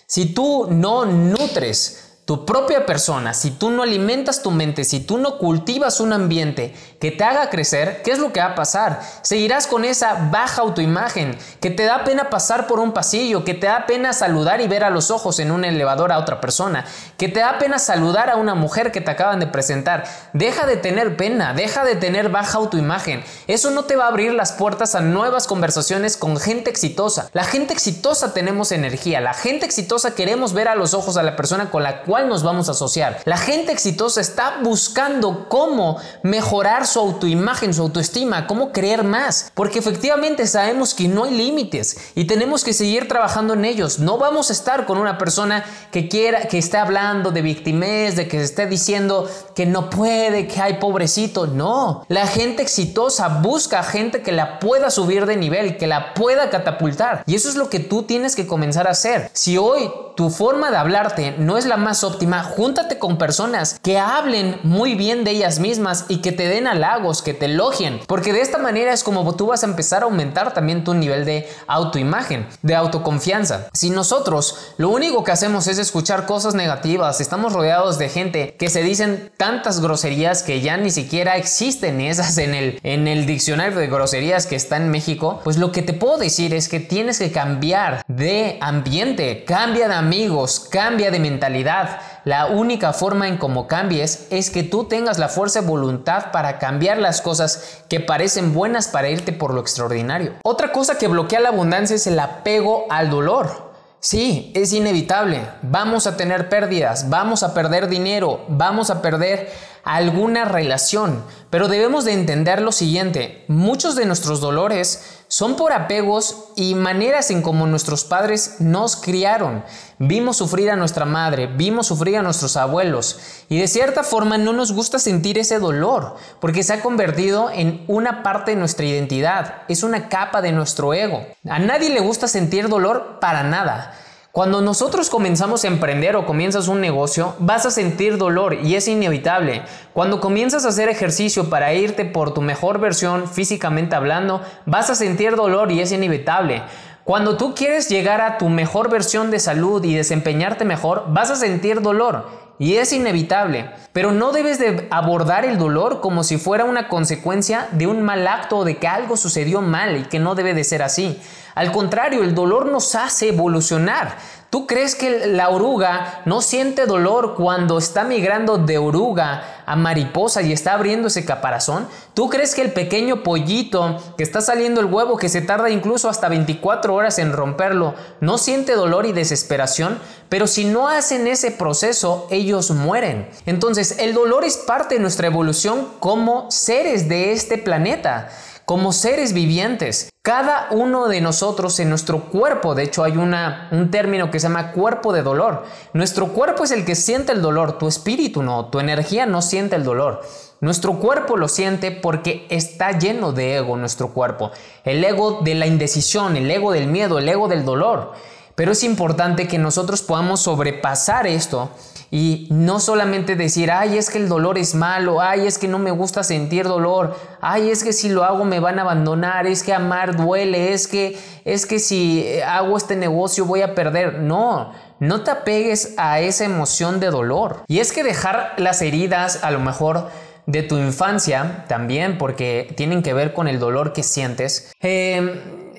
Si 0.06 0.34
tú 0.34 0.68
no 0.72 1.06
nutres 1.06 2.09
tu 2.30 2.46
propia 2.46 2.86
persona, 2.86 3.34
si 3.34 3.50
tú 3.50 3.72
no 3.72 3.82
alimentas 3.82 4.44
tu 4.44 4.52
mente, 4.52 4.84
si 4.84 5.00
tú 5.00 5.18
no 5.18 5.40
cultivas 5.40 6.00
un 6.00 6.14
ambiente 6.14 6.76
que 7.00 7.10
te 7.10 7.24
haga 7.24 7.50
crecer, 7.50 8.04
¿qué 8.04 8.12
es 8.12 8.20
lo 8.20 8.32
que 8.32 8.40
va 8.40 8.48
a 8.48 8.56
pasar? 8.56 9.02
Seguirás 9.24 9.66
con 9.66 9.84
esa 9.84 10.30
baja 10.30 10.62
autoimagen, 10.62 11.36
que 11.60 11.72
te 11.72 11.86
da 11.86 12.04
pena 12.04 12.30
pasar 12.30 12.68
por 12.68 12.80
un 12.80 12.92
pasillo, 12.92 13.44
que 13.44 13.56
te 13.56 13.66
da 13.66 13.88
pena 13.88 14.14
saludar 14.14 14.62
y 14.62 14.68
ver 14.68 14.84
a 14.84 14.92
los 14.92 15.10
ojos 15.10 15.40
en 15.40 15.50
un 15.50 15.66
elevador 15.66 16.12
a 16.12 16.20
otra 16.20 16.40
persona, 16.40 16.86
que 17.18 17.30
te 17.30 17.40
da 17.40 17.58
pena 17.58 17.80
saludar 17.80 18.30
a 18.30 18.36
una 18.36 18.54
mujer 18.54 18.92
que 18.92 19.02
te 19.02 19.10
acaban 19.10 19.40
de 19.40 19.48
presentar. 19.48 20.04
Deja 20.34 20.68
de 20.68 20.78
tener 20.78 21.18
pena, 21.18 21.56
deja 21.56 21.84
de 21.84 21.96
tener 21.96 22.30
baja 22.30 22.60
autoimagen. 22.60 23.24
Eso 23.48 23.72
no 23.72 23.86
te 23.86 23.96
va 23.96 24.06
a 24.06 24.10
abrir 24.10 24.34
las 24.34 24.52
puertas 24.52 24.94
a 24.94 25.02
nuevas 25.02 25.48
conversaciones 25.48 26.16
con 26.16 26.38
gente 26.38 26.70
exitosa. 26.70 27.28
La 27.34 27.44
gente 27.44 27.74
exitosa 27.74 28.34
tenemos 28.36 28.72
energía, 28.72 29.20
la 29.20 29.34
gente 29.34 29.66
exitosa 29.66 30.14
queremos 30.14 30.54
ver 30.54 30.68
a 30.68 30.76
los 30.76 30.94
ojos 30.94 31.18
a 31.18 31.24
la 31.24 31.36
persona 31.36 31.72
con 31.72 31.82
la 31.82 32.04
cual 32.04 32.19
nos 32.28 32.44
vamos 32.44 32.68
a 32.70 32.72
asociar. 32.72 33.22
La 33.26 33.38
gente 33.38 33.72
exitosa 33.72 34.22
está 34.22 34.60
buscando 34.64 35.48
cómo 35.50 35.98
mejorar 36.24 36.88
su 36.88 37.00
autoimagen, 37.00 37.74
su 37.74 37.82
autoestima, 37.82 38.48
cómo 38.48 38.72
creer 38.72 39.04
más, 39.04 39.52
porque 39.54 39.80
efectivamente 39.80 40.48
sabemos 40.48 40.94
que 40.94 41.08
no 41.08 41.26
hay 41.26 41.32
límites 41.36 42.12
y 42.16 42.26
tenemos 42.26 42.64
que 42.64 42.74
seguir 42.74 43.08
trabajando 43.08 43.54
en 43.54 43.66
ellos. 43.66 44.00
No 44.00 44.18
vamos 44.18 44.50
a 44.50 44.54
estar 44.54 44.86
con 44.86 44.98
una 44.98 45.18
persona 45.18 45.66
que 45.92 46.08
quiera, 46.08 46.48
que 46.48 46.58
esté 46.58 46.78
hablando 46.78 47.32
de 47.32 47.42
victimez, 47.42 48.16
de 48.16 48.28
que 48.28 48.38
se 48.38 48.46
esté 48.46 48.68
diciendo 48.68 49.30
que 49.56 49.66
no 49.66 49.90
puede, 49.90 50.48
que 50.48 50.62
hay 50.62 50.76
pobrecito. 50.76 51.48
No, 51.48 52.06
la 52.08 52.28
gente 52.28 52.62
exitosa 52.62 53.28
busca 53.28 53.84
gente 53.84 54.22
que 54.22 54.32
la 54.32 54.60
pueda 54.60 54.90
subir 54.90 55.26
de 55.26 55.38
nivel, 55.38 55.78
que 55.78 55.88
la 55.88 56.14
pueda 56.14 56.50
catapultar. 56.50 57.24
Y 57.26 57.36
eso 57.36 57.50
es 57.50 57.56
lo 57.56 57.70
que 57.70 57.80
tú 57.80 58.04
tienes 58.04 58.36
que 58.36 58.48
comenzar 58.48 58.88
a 58.88 58.92
hacer. 58.92 59.30
Si 59.34 59.58
hoy 59.58 59.90
tu 60.20 60.30
forma 60.30 60.70
de 60.70 60.76
hablarte 60.76 61.36
no 61.38 61.58
es 61.58 61.66
la 61.66 61.78
más 61.78 62.04
óptima, 62.04 62.44
júntate 62.44 63.00
con 63.00 63.18
personas 63.18 63.80
que 63.82 63.98
hablen 63.98 64.60
muy 64.64 64.96
bien 64.96 65.24
de 65.24 65.32
ellas 65.32 65.60
mismas 65.60 66.08
y 66.10 66.18
que 66.18 66.34
te 66.34 66.46
den 66.50 66.68
halagos, 66.68 67.22
que 67.22 67.34
te 67.34 67.46
elogien, 67.46 68.02
porque 68.06 68.34
de 68.34 68.42
esta 68.42 68.58
manera 68.58 68.92
es 68.92 69.06
como 69.06 69.34
tú 69.38 69.46
vas 69.46 69.64
a 69.64 69.68
empezar 69.68 70.02
a 70.02 70.08
aumentar 70.08 70.54
también 70.54 70.84
tu 70.84 70.94
nivel 70.94 71.24
de 71.24 71.48
autoimagen, 71.68 72.46
de 72.64 72.76
autoconfianza. 72.76 73.70
Si 73.72 73.92
nosotros 73.92 74.74
lo 74.76 74.90
único 74.90 75.24
que 75.24 75.32
hacemos 75.32 75.68
es 75.68 75.78
escuchar 75.78 76.26
cosas 76.26 76.54
negativas, 76.54 77.22
estamos 77.22 77.54
rodeados 77.54 77.98
de 77.98 78.10
gente 78.10 78.58
que 78.60 78.68
se 78.68 78.84
dicen 78.84 79.32
tantas 79.38 79.80
groserías 79.80 80.44
que 80.44 80.60
ya 80.60 80.76
ni 80.76 80.92
siquiera 80.92 81.38
existen 81.38 82.02
esas 82.02 82.38
en 82.40 82.56
el, 82.56 82.82
en 82.84 83.08
el 83.08 83.26
diccionario 83.26 83.80
de 83.80 83.88
groserías 83.88 84.48
que 84.48 84.58
está 84.58 84.76
en 84.76 84.92
México, 84.92 85.40
pues 85.46 85.56
lo 85.56 85.72
que 85.72 85.82
te 85.82 85.94
puedo 85.94 86.18
decir 86.18 86.54
es 86.54 86.68
que 86.68 86.82
tienes 86.82 87.20
que 87.20 87.32
cambiar 87.32 88.04
de 88.10 88.58
ambiente, 88.60 89.46
cambia 89.46 89.88
de 89.88 89.94
amigos, 90.10 90.60
cambia 90.72 91.12
de 91.12 91.20
mentalidad. 91.20 92.00
La 92.26 92.48
única 92.48 92.94
forma 92.94 93.28
en 93.28 93.38
cómo 93.38 93.68
cambies 93.68 94.26
es 94.32 94.50
que 94.50 94.64
tú 94.64 94.86
tengas 94.86 95.20
la 95.20 95.30
fuerza 95.30 95.62
de 95.62 95.68
voluntad 95.68 96.32
para 96.32 96.58
cambiar 96.58 96.98
las 96.98 97.22
cosas 97.22 97.84
que 97.90 98.00
parecen 98.00 98.56
buenas 98.56 98.88
para 98.88 99.10
irte 99.10 99.34
por 99.34 99.54
lo 99.54 99.62
extraordinario. 99.62 100.34
Otra 100.44 100.72
cosa 100.72 100.98
que 100.98 101.08
bloquea 101.08 101.42
la 101.42 101.50
abundancia 101.50 101.96
es 101.96 102.08
el 102.08 102.20
apego 102.20 102.88
al 102.90 103.12
dolor. 103.12 103.70
Sí, 104.00 104.52
es 104.56 104.74
inevitable. 104.74 105.48
Vamos 105.62 106.08
a 106.08 106.18
tener 106.18 106.50
pérdidas, 106.50 107.12
vamos 107.12 107.44
a 107.44 107.54
perder 107.54 107.88
dinero, 107.88 108.46
vamos 108.48 108.90
a 108.90 109.04
perder 109.04 109.52
alguna 109.84 110.44
relación. 110.44 111.24
Pero 111.52 111.68
debemos 111.68 112.04
de 112.04 112.14
entender 112.14 112.64
lo 112.64 112.72
siguiente, 112.72 113.46
muchos 113.48 113.96
de 113.96 114.08
nuestros 114.08 114.42
dolores 114.42 115.19
son 115.30 115.56
por 115.56 115.74
apegos 115.74 116.46
y 116.56 116.74
maneras 116.74 117.30
en 117.30 117.44
como 117.44 117.68
nuestros 117.68 118.04
padres 118.04 118.56
nos 118.58 118.96
criaron. 118.96 119.64
Vimos 120.00 120.38
sufrir 120.38 120.72
a 120.72 120.76
nuestra 120.76 121.06
madre, 121.06 121.46
vimos 121.46 121.86
sufrir 121.86 122.18
a 122.18 122.24
nuestros 122.24 122.58
abuelos 122.58 123.20
y 123.48 123.60
de 123.60 123.68
cierta 123.68 124.04
forma 124.04 124.40
no 124.40 124.54
nos 124.54 124.72
gusta 124.72 124.98
sentir 124.98 125.38
ese 125.38 125.60
dolor 125.60 126.16
porque 126.42 126.64
se 126.64 126.74
ha 126.74 126.82
convertido 126.82 127.52
en 127.52 127.86
una 127.88 128.24
parte 128.24 128.52
de 128.52 128.58
nuestra 128.58 128.88
identidad, 128.88 129.62
es 129.68 129.84
una 129.84 130.10
capa 130.10 130.42
de 130.42 130.52
nuestro 130.52 130.96
ego. 130.96 131.24
A 131.48 131.60
nadie 131.60 131.92
le 131.92 132.00
gusta 132.00 132.28
sentir 132.28 132.68
dolor 132.68 133.20
para 133.22 133.44
nada. 133.44 133.94
Cuando 134.40 134.62
nosotros 134.62 135.10
comenzamos 135.10 135.66
a 135.66 135.68
emprender 135.68 136.16
o 136.16 136.26
comienzas 136.26 136.70
un 136.70 136.80
negocio, 136.80 137.36
vas 137.40 137.66
a 137.66 137.72
sentir 137.72 138.18
dolor 138.18 138.54
y 138.64 138.76
es 138.76 138.88
inevitable. 138.88 139.64
Cuando 139.92 140.22
comienzas 140.22 140.64
a 140.64 140.70
hacer 140.70 140.88
ejercicio 140.88 141.50
para 141.50 141.74
irte 141.74 142.06
por 142.06 142.34
tu 142.34 142.42
mejor 142.42 142.80
versión 142.80 143.28
físicamente 143.28 143.98
hablando, 143.98 144.42
vas 144.66 144.90
a 144.90 144.96
sentir 144.96 145.36
dolor 145.36 145.74
y 145.74 145.82
es 145.82 145.92
inevitable. 145.92 146.62
Cuando 147.04 147.36
tú 147.36 147.54
quieres 147.54 147.90
llegar 147.90 148.22
a 148.22 148.38
tu 148.38 148.48
mejor 148.48 148.90
versión 148.90 149.30
de 149.30 149.40
salud 149.40 149.84
y 149.84 149.94
desempeñarte 149.94 150.64
mejor, 150.64 151.08
vas 151.10 151.32
a 151.32 151.36
sentir 151.36 151.82
dolor 151.82 152.30
y 152.60 152.76
es 152.76 152.94
inevitable. 152.94 153.72
Pero 153.92 154.14
no 154.14 154.32
debes 154.32 154.58
de 154.58 154.88
abordar 154.90 155.44
el 155.44 155.58
dolor 155.58 156.00
como 156.00 156.24
si 156.24 156.38
fuera 156.38 156.64
una 156.64 156.88
consecuencia 156.88 157.68
de 157.72 157.88
un 157.88 158.04
mal 158.04 158.26
acto 158.26 158.60
o 158.60 158.64
de 158.64 158.78
que 158.78 158.88
algo 158.88 159.18
sucedió 159.18 159.62
mal 159.62 159.98
y 159.98 160.04
que 160.04 160.20
no 160.20 160.36
debe 160.36 160.54
de 160.54 160.64
ser 160.64 160.82
así. 160.82 161.20
Al 161.60 161.74
contrario, 161.74 162.24
el 162.24 162.34
dolor 162.34 162.68
nos 162.68 162.96
hace 162.96 163.28
evolucionar. 163.28 164.16
¿Tú 164.50 164.66
crees 164.66 164.96
que 164.96 165.28
la 165.28 165.50
oruga 165.50 166.22
no 166.24 166.42
siente 166.42 166.86
dolor 166.86 167.36
cuando 167.36 167.78
está 167.78 168.06
migrando 168.06 168.58
de 168.58 168.78
oruga 168.78 169.64
a 169.66 169.76
mariposa 169.76 170.42
y 170.42 170.54
está 170.54 170.72
abriendo 170.72 171.10
ese 171.10 171.26
caparazón? 171.26 171.86
¿Tú 172.14 172.30
crees 172.30 172.56
que 172.56 172.62
el 172.62 172.72
pequeño 172.72 173.24
pollito 173.24 173.98
que 174.16 174.24
está 174.24 174.40
saliendo 174.40 174.80
el 174.80 174.86
huevo, 174.86 175.18
que 175.18 175.28
se 175.28 175.42
tarda 175.42 175.70
incluso 175.70 176.08
hasta 176.08 176.30
24 176.30 176.96
horas 176.96 177.20
en 177.20 177.34
romperlo, 177.34 177.94
no 178.22 178.38
siente 178.38 178.72
dolor 178.72 179.06
y 179.06 179.12
desesperación? 179.12 180.00
Pero 180.30 180.48
si 180.48 180.64
no 180.64 180.88
hacen 180.88 181.28
ese 181.28 181.52
proceso, 181.52 182.26
ellos 182.32 182.72
mueren. 182.72 183.28
Entonces, 183.46 183.98
el 184.00 184.14
dolor 184.14 184.46
es 184.46 184.56
parte 184.56 184.96
de 184.96 185.02
nuestra 185.02 185.28
evolución 185.28 185.90
como 186.00 186.50
seres 186.52 187.10
de 187.10 187.34
este 187.34 187.58
planeta 187.58 188.30
como 188.70 188.94
seres 188.94 189.34
vivientes. 189.34 190.12
Cada 190.30 190.68
uno 190.70 191.08
de 191.08 191.22
nosotros 191.22 191.80
en 191.80 191.90
nuestro 191.90 192.26
cuerpo, 192.26 192.76
de 192.76 192.84
hecho 192.84 193.04
hay 193.04 193.18
una, 193.18 193.68
un 193.72 193.90
término 193.90 194.30
que 194.30 194.40
se 194.40 194.48
llama 194.48 194.74
cuerpo 194.74 195.12
de 195.12 195.24
dolor. 195.24 195.64
Nuestro 195.94 196.28
cuerpo 196.28 196.66
es 196.66 196.70
el 196.70 196.86
que 196.86 196.94
siente 196.94 197.32
el 197.32 197.42
dolor, 197.42 197.80
tu 197.80 197.88
espíritu 197.88 198.44
no, 198.44 198.68
tu 198.68 198.80
energía 198.80 199.26
no 199.26 199.42
siente 199.42 199.76
el 199.76 199.84
dolor. 199.84 200.22
Nuestro 200.62 201.00
cuerpo 201.00 201.36
lo 201.36 201.48
siente 201.48 201.90
porque 201.90 202.46
está 202.52 202.92
lleno 202.92 203.32
de 203.32 203.56
ego 203.56 203.76
nuestro 203.76 204.14
cuerpo. 204.14 204.52
El 204.84 205.04
ego 205.04 205.40
de 205.42 205.56
la 205.56 205.66
indecisión, 205.66 206.38
el 206.38 206.52
ego 206.52 206.74
del 206.74 206.86
miedo, 206.86 207.18
el 207.18 207.28
ego 207.28 207.48
del 207.48 207.66
dolor. 207.66 208.12
Pero 208.60 208.74
es 208.74 208.84
importante 208.84 209.48
que 209.48 209.58
nosotros 209.58 210.02
podamos 210.02 210.42
sobrepasar 210.42 211.26
esto 211.28 211.70
y 212.12 212.50
no 212.52 212.82
solamente 212.82 213.38
decir, 213.38 213.72
ay, 213.72 213.98
es 213.98 214.10
que 214.10 214.18
el 214.18 214.28
dolor 214.28 214.58
es 214.58 214.76
malo, 214.76 215.22
ay, 215.22 215.48
es 215.48 215.58
que 215.58 215.70
no 215.70 215.80
me 215.80 215.92
gusta 215.92 216.24
sentir 216.24 216.66
dolor, 216.66 217.16
ay, 217.40 217.70
es 217.70 217.86
que 217.86 217.94
si 217.94 218.10
lo 218.10 218.26
hago 218.26 218.44
me 218.44 218.60
van 218.60 218.78
a 218.78 218.82
abandonar, 218.82 219.48
es 219.48 219.64
que 219.64 219.74
amar 219.74 220.18
duele, 220.18 220.74
es 220.74 220.90
que, 220.90 221.18
es 221.46 221.66
que 221.66 221.80
si 221.80 222.28
hago 222.46 222.76
este 222.76 222.98
negocio 222.98 223.46
voy 223.46 223.62
a 223.62 223.76
perder. 223.76 224.20
No, 224.20 224.74
no 225.00 225.24
te 225.24 225.32
apegues 225.32 225.94
a 225.96 226.20
esa 226.20 226.44
emoción 226.44 227.00
de 227.00 227.12
dolor. 227.12 227.64
Y 227.70 227.80
es 227.80 227.94
que 227.94 228.04
dejar 228.04 228.56
las 228.58 228.82
heridas 228.82 229.42
a 229.42 229.52
lo 229.52 229.62
mejor 229.62 230.10
de 230.48 230.64
tu 230.64 230.78
infancia 230.78 231.64
también, 231.70 232.18
porque 232.18 232.74
tienen 232.76 233.04
que 233.04 233.14
ver 233.14 233.34
con 233.34 233.48
el 233.48 233.58
dolor 233.58 233.94
que 233.94 234.04
sientes. 234.04 234.74
Eh, 234.82 235.70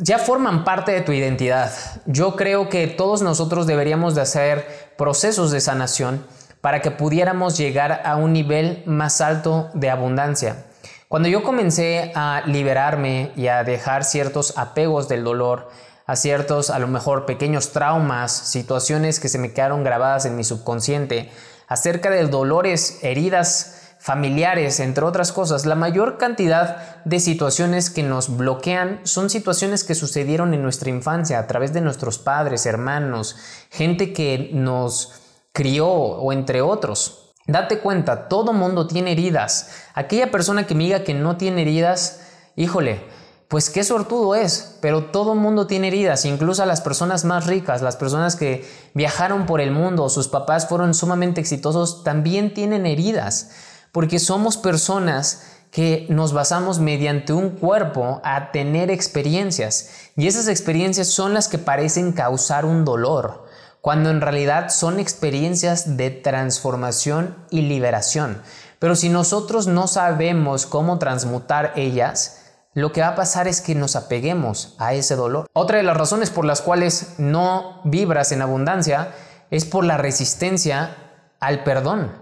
ya 0.00 0.18
forman 0.18 0.64
parte 0.64 0.92
de 0.92 1.02
tu 1.02 1.12
identidad. 1.12 1.72
Yo 2.06 2.36
creo 2.36 2.68
que 2.68 2.86
todos 2.86 3.22
nosotros 3.22 3.66
deberíamos 3.66 4.14
de 4.14 4.22
hacer 4.22 4.94
procesos 4.96 5.50
de 5.50 5.60
sanación 5.60 6.24
para 6.60 6.80
que 6.80 6.90
pudiéramos 6.90 7.58
llegar 7.58 8.02
a 8.04 8.16
un 8.16 8.32
nivel 8.32 8.82
más 8.86 9.20
alto 9.20 9.70
de 9.74 9.90
abundancia. 9.90 10.64
Cuando 11.08 11.28
yo 11.28 11.42
comencé 11.42 12.12
a 12.14 12.42
liberarme 12.46 13.32
y 13.36 13.48
a 13.48 13.64
dejar 13.64 14.04
ciertos 14.04 14.56
apegos 14.56 15.08
del 15.08 15.24
dolor, 15.24 15.68
a 16.06 16.16
ciertos 16.16 16.70
a 16.70 16.78
lo 16.78 16.88
mejor 16.88 17.26
pequeños 17.26 17.72
traumas, 17.72 18.32
situaciones 18.32 19.20
que 19.20 19.28
se 19.28 19.38
me 19.38 19.52
quedaron 19.52 19.84
grabadas 19.84 20.24
en 20.24 20.36
mi 20.36 20.44
subconsciente, 20.44 21.30
acerca 21.68 22.10
de 22.10 22.26
dolores, 22.26 22.98
heridas, 23.02 23.81
familiares, 24.02 24.80
entre 24.80 25.04
otras 25.04 25.30
cosas, 25.30 25.64
la 25.64 25.76
mayor 25.76 26.18
cantidad 26.18 26.96
de 27.04 27.20
situaciones 27.20 27.88
que 27.88 28.02
nos 28.02 28.36
bloquean 28.36 28.98
son 29.04 29.30
situaciones 29.30 29.84
que 29.84 29.94
sucedieron 29.94 30.54
en 30.54 30.62
nuestra 30.62 30.90
infancia 30.90 31.38
a 31.38 31.46
través 31.46 31.72
de 31.72 31.82
nuestros 31.82 32.18
padres, 32.18 32.66
hermanos, 32.66 33.36
gente 33.70 34.12
que 34.12 34.50
nos 34.52 35.12
crió 35.52 35.86
o 35.88 36.32
entre 36.32 36.62
otros. 36.62 37.32
Date 37.46 37.78
cuenta, 37.78 38.26
todo 38.26 38.52
mundo 38.52 38.88
tiene 38.88 39.12
heridas. 39.12 39.70
Aquella 39.94 40.32
persona 40.32 40.66
que 40.66 40.74
me 40.74 40.82
diga 40.82 41.04
que 41.04 41.14
no 41.14 41.36
tiene 41.36 41.62
heridas, 41.62 42.22
híjole, 42.56 43.04
pues 43.46 43.70
qué 43.70 43.84
sortudo 43.84 44.34
es, 44.34 44.78
pero 44.80 45.12
todo 45.12 45.36
mundo 45.36 45.68
tiene 45.68 45.88
heridas, 45.88 46.24
incluso 46.24 46.66
las 46.66 46.80
personas 46.80 47.24
más 47.24 47.46
ricas, 47.46 47.82
las 47.82 47.96
personas 47.96 48.34
que 48.34 48.68
viajaron 48.94 49.46
por 49.46 49.60
el 49.60 49.70
mundo, 49.70 50.08
sus 50.08 50.26
papás 50.26 50.66
fueron 50.66 50.92
sumamente 50.92 51.40
exitosos, 51.40 52.02
también 52.02 52.52
tienen 52.52 52.84
heridas 52.84 53.50
porque 53.92 54.18
somos 54.18 54.56
personas 54.56 55.44
que 55.70 56.06
nos 56.10 56.32
basamos 56.32 56.80
mediante 56.80 57.32
un 57.32 57.50
cuerpo 57.50 58.20
a 58.24 58.50
tener 58.52 58.90
experiencias 58.90 60.10
y 60.16 60.26
esas 60.26 60.48
experiencias 60.48 61.08
son 61.08 61.32
las 61.32 61.48
que 61.48 61.58
parecen 61.58 62.12
causar 62.12 62.66
un 62.66 62.84
dolor, 62.84 63.46
cuando 63.80 64.10
en 64.10 64.20
realidad 64.20 64.68
son 64.68 65.00
experiencias 65.00 65.96
de 65.96 66.10
transformación 66.10 67.36
y 67.50 67.62
liberación. 67.62 68.42
Pero 68.78 68.96
si 68.96 69.08
nosotros 69.08 69.66
no 69.66 69.86
sabemos 69.86 70.66
cómo 70.66 70.98
transmutar 70.98 71.72
ellas, 71.76 72.42
lo 72.74 72.92
que 72.92 73.00
va 73.00 73.08
a 73.08 73.14
pasar 73.14 73.48
es 73.48 73.60
que 73.60 73.74
nos 73.74 73.96
apeguemos 73.96 74.74
a 74.78 74.94
ese 74.94 75.14
dolor. 75.14 75.46
Otra 75.52 75.76
de 75.76 75.82
las 75.82 75.96
razones 75.96 76.30
por 76.30 76.44
las 76.44 76.62
cuales 76.62 77.14
no 77.18 77.80
vibras 77.84 78.32
en 78.32 78.42
abundancia 78.42 79.14
es 79.50 79.64
por 79.64 79.84
la 79.84 79.98
resistencia 79.98 80.96
al 81.38 81.64
perdón. 81.64 82.21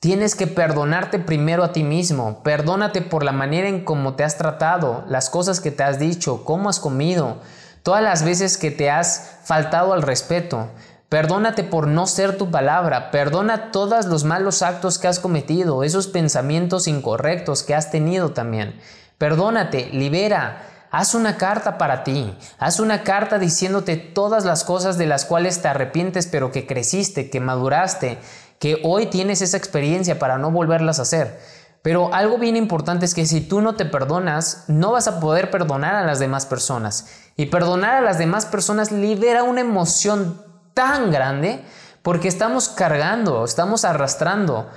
Tienes 0.00 0.34
que 0.34 0.46
perdonarte 0.46 1.18
primero 1.18 1.62
a 1.62 1.72
ti 1.72 1.84
mismo. 1.84 2.42
Perdónate 2.42 3.02
por 3.02 3.22
la 3.22 3.32
manera 3.32 3.68
en 3.68 3.84
cómo 3.84 4.14
te 4.14 4.24
has 4.24 4.38
tratado, 4.38 5.04
las 5.08 5.28
cosas 5.28 5.60
que 5.60 5.70
te 5.70 5.82
has 5.82 5.98
dicho, 5.98 6.42
cómo 6.46 6.70
has 6.70 6.80
comido, 6.80 7.36
todas 7.82 8.02
las 8.02 8.24
veces 8.24 8.56
que 8.56 8.70
te 8.70 8.90
has 8.90 9.40
faltado 9.44 9.92
al 9.92 10.00
respeto. 10.00 10.70
Perdónate 11.10 11.64
por 11.64 11.86
no 11.86 12.06
ser 12.06 12.38
tu 12.38 12.50
palabra. 12.50 13.10
Perdona 13.10 13.72
todos 13.72 14.06
los 14.06 14.24
malos 14.24 14.62
actos 14.62 14.96
que 14.96 15.06
has 15.06 15.20
cometido, 15.20 15.84
esos 15.84 16.06
pensamientos 16.06 16.88
incorrectos 16.88 17.62
que 17.62 17.74
has 17.74 17.90
tenido 17.90 18.30
también. 18.30 18.80
Perdónate, 19.18 19.90
libera. 19.92 20.62
Haz 20.90 21.14
una 21.14 21.36
carta 21.36 21.76
para 21.76 22.04
ti. 22.04 22.34
Haz 22.58 22.80
una 22.80 23.02
carta 23.02 23.38
diciéndote 23.38 23.96
todas 23.96 24.46
las 24.46 24.64
cosas 24.64 24.96
de 24.96 25.06
las 25.06 25.26
cuales 25.26 25.60
te 25.60 25.68
arrepientes, 25.68 26.26
pero 26.26 26.50
que 26.50 26.66
creciste, 26.66 27.28
que 27.30 27.38
maduraste, 27.38 28.18
que 28.60 28.78
hoy 28.84 29.06
tienes 29.06 29.42
esa 29.42 29.56
experiencia 29.56 30.20
para 30.20 30.38
no 30.38 30.52
volverlas 30.52 31.00
a 31.00 31.02
hacer. 31.02 31.40
Pero 31.82 32.12
algo 32.12 32.36
bien 32.36 32.56
importante 32.56 33.06
es 33.06 33.14
que 33.14 33.24
si 33.24 33.40
tú 33.40 33.62
no 33.62 33.74
te 33.74 33.86
perdonas, 33.86 34.64
no 34.68 34.92
vas 34.92 35.08
a 35.08 35.18
poder 35.18 35.50
perdonar 35.50 35.94
a 35.94 36.04
las 36.04 36.18
demás 36.18 36.44
personas. 36.44 37.06
Y 37.36 37.46
perdonar 37.46 37.94
a 37.96 38.00
las 38.02 38.18
demás 38.18 38.44
personas 38.44 38.92
libera 38.92 39.44
una 39.44 39.62
emoción 39.62 40.44
tan 40.74 41.10
grande 41.10 41.64
porque 42.02 42.28
estamos 42.28 42.68
cargando, 42.68 43.44
estamos 43.44 43.86
arrastrando 43.86 44.68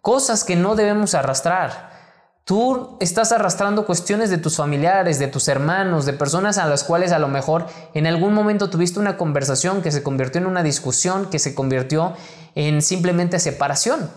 cosas 0.00 0.44
que 0.44 0.54
no 0.54 0.76
debemos 0.76 1.14
arrastrar. 1.14 1.91
Tú 2.52 2.98
estás 3.00 3.32
arrastrando 3.32 3.86
cuestiones 3.86 4.28
de 4.28 4.36
tus 4.36 4.58
familiares, 4.58 5.18
de 5.18 5.26
tus 5.26 5.48
hermanos, 5.48 6.04
de 6.04 6.12
personas 6.12 6.58
a 6.58 6.66
las 6.66 6.84
cuales 6.84 7.10
a 7.10 7.18
lo 7.18 7.28
mejor 7.28 7.66
en 7.94 8.06
algún 8.06 8.34
momento 8.34 8.68
tuviste 8.68 9.00
una 9.00 9.16
conversación 9.16 9.80
que 9.80 9.90
se 9.90 10.02
convirtió 10.02 10.38
en 10.38 10.46
una 10.46 10.62
discusión, 10.62 11.30
que 11.30 11.38
se 11.38 11.54
convirtió 11.54 12.12
en 12.54 12.82
simplemente 12.82 13.38
separación. 13.38 14.10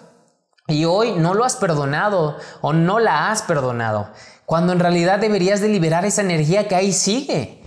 Y 0.67 0.83
hoy 0.83 1.13
no 1.13 1.33
lo 1.33 1.45
has 1.45 1.55
perdonado 1.55 2.35
o 2.59 2.73
no 2.73 2.99
la 2.99 3.31
has 3.31 3.41
perdonado, 3.41 4.09
cuando 4.45 4.73
en 4.73 4.79
realidad 4.79 5.19
deberías 5.19 5.61
de 5.61 5.69
liberar 5.69 6.03
esa 6.03 6.21
energía 6.21 6.67
que 6.67 6.75
ahí 6.75 6.91
sigue. 6.91 7.63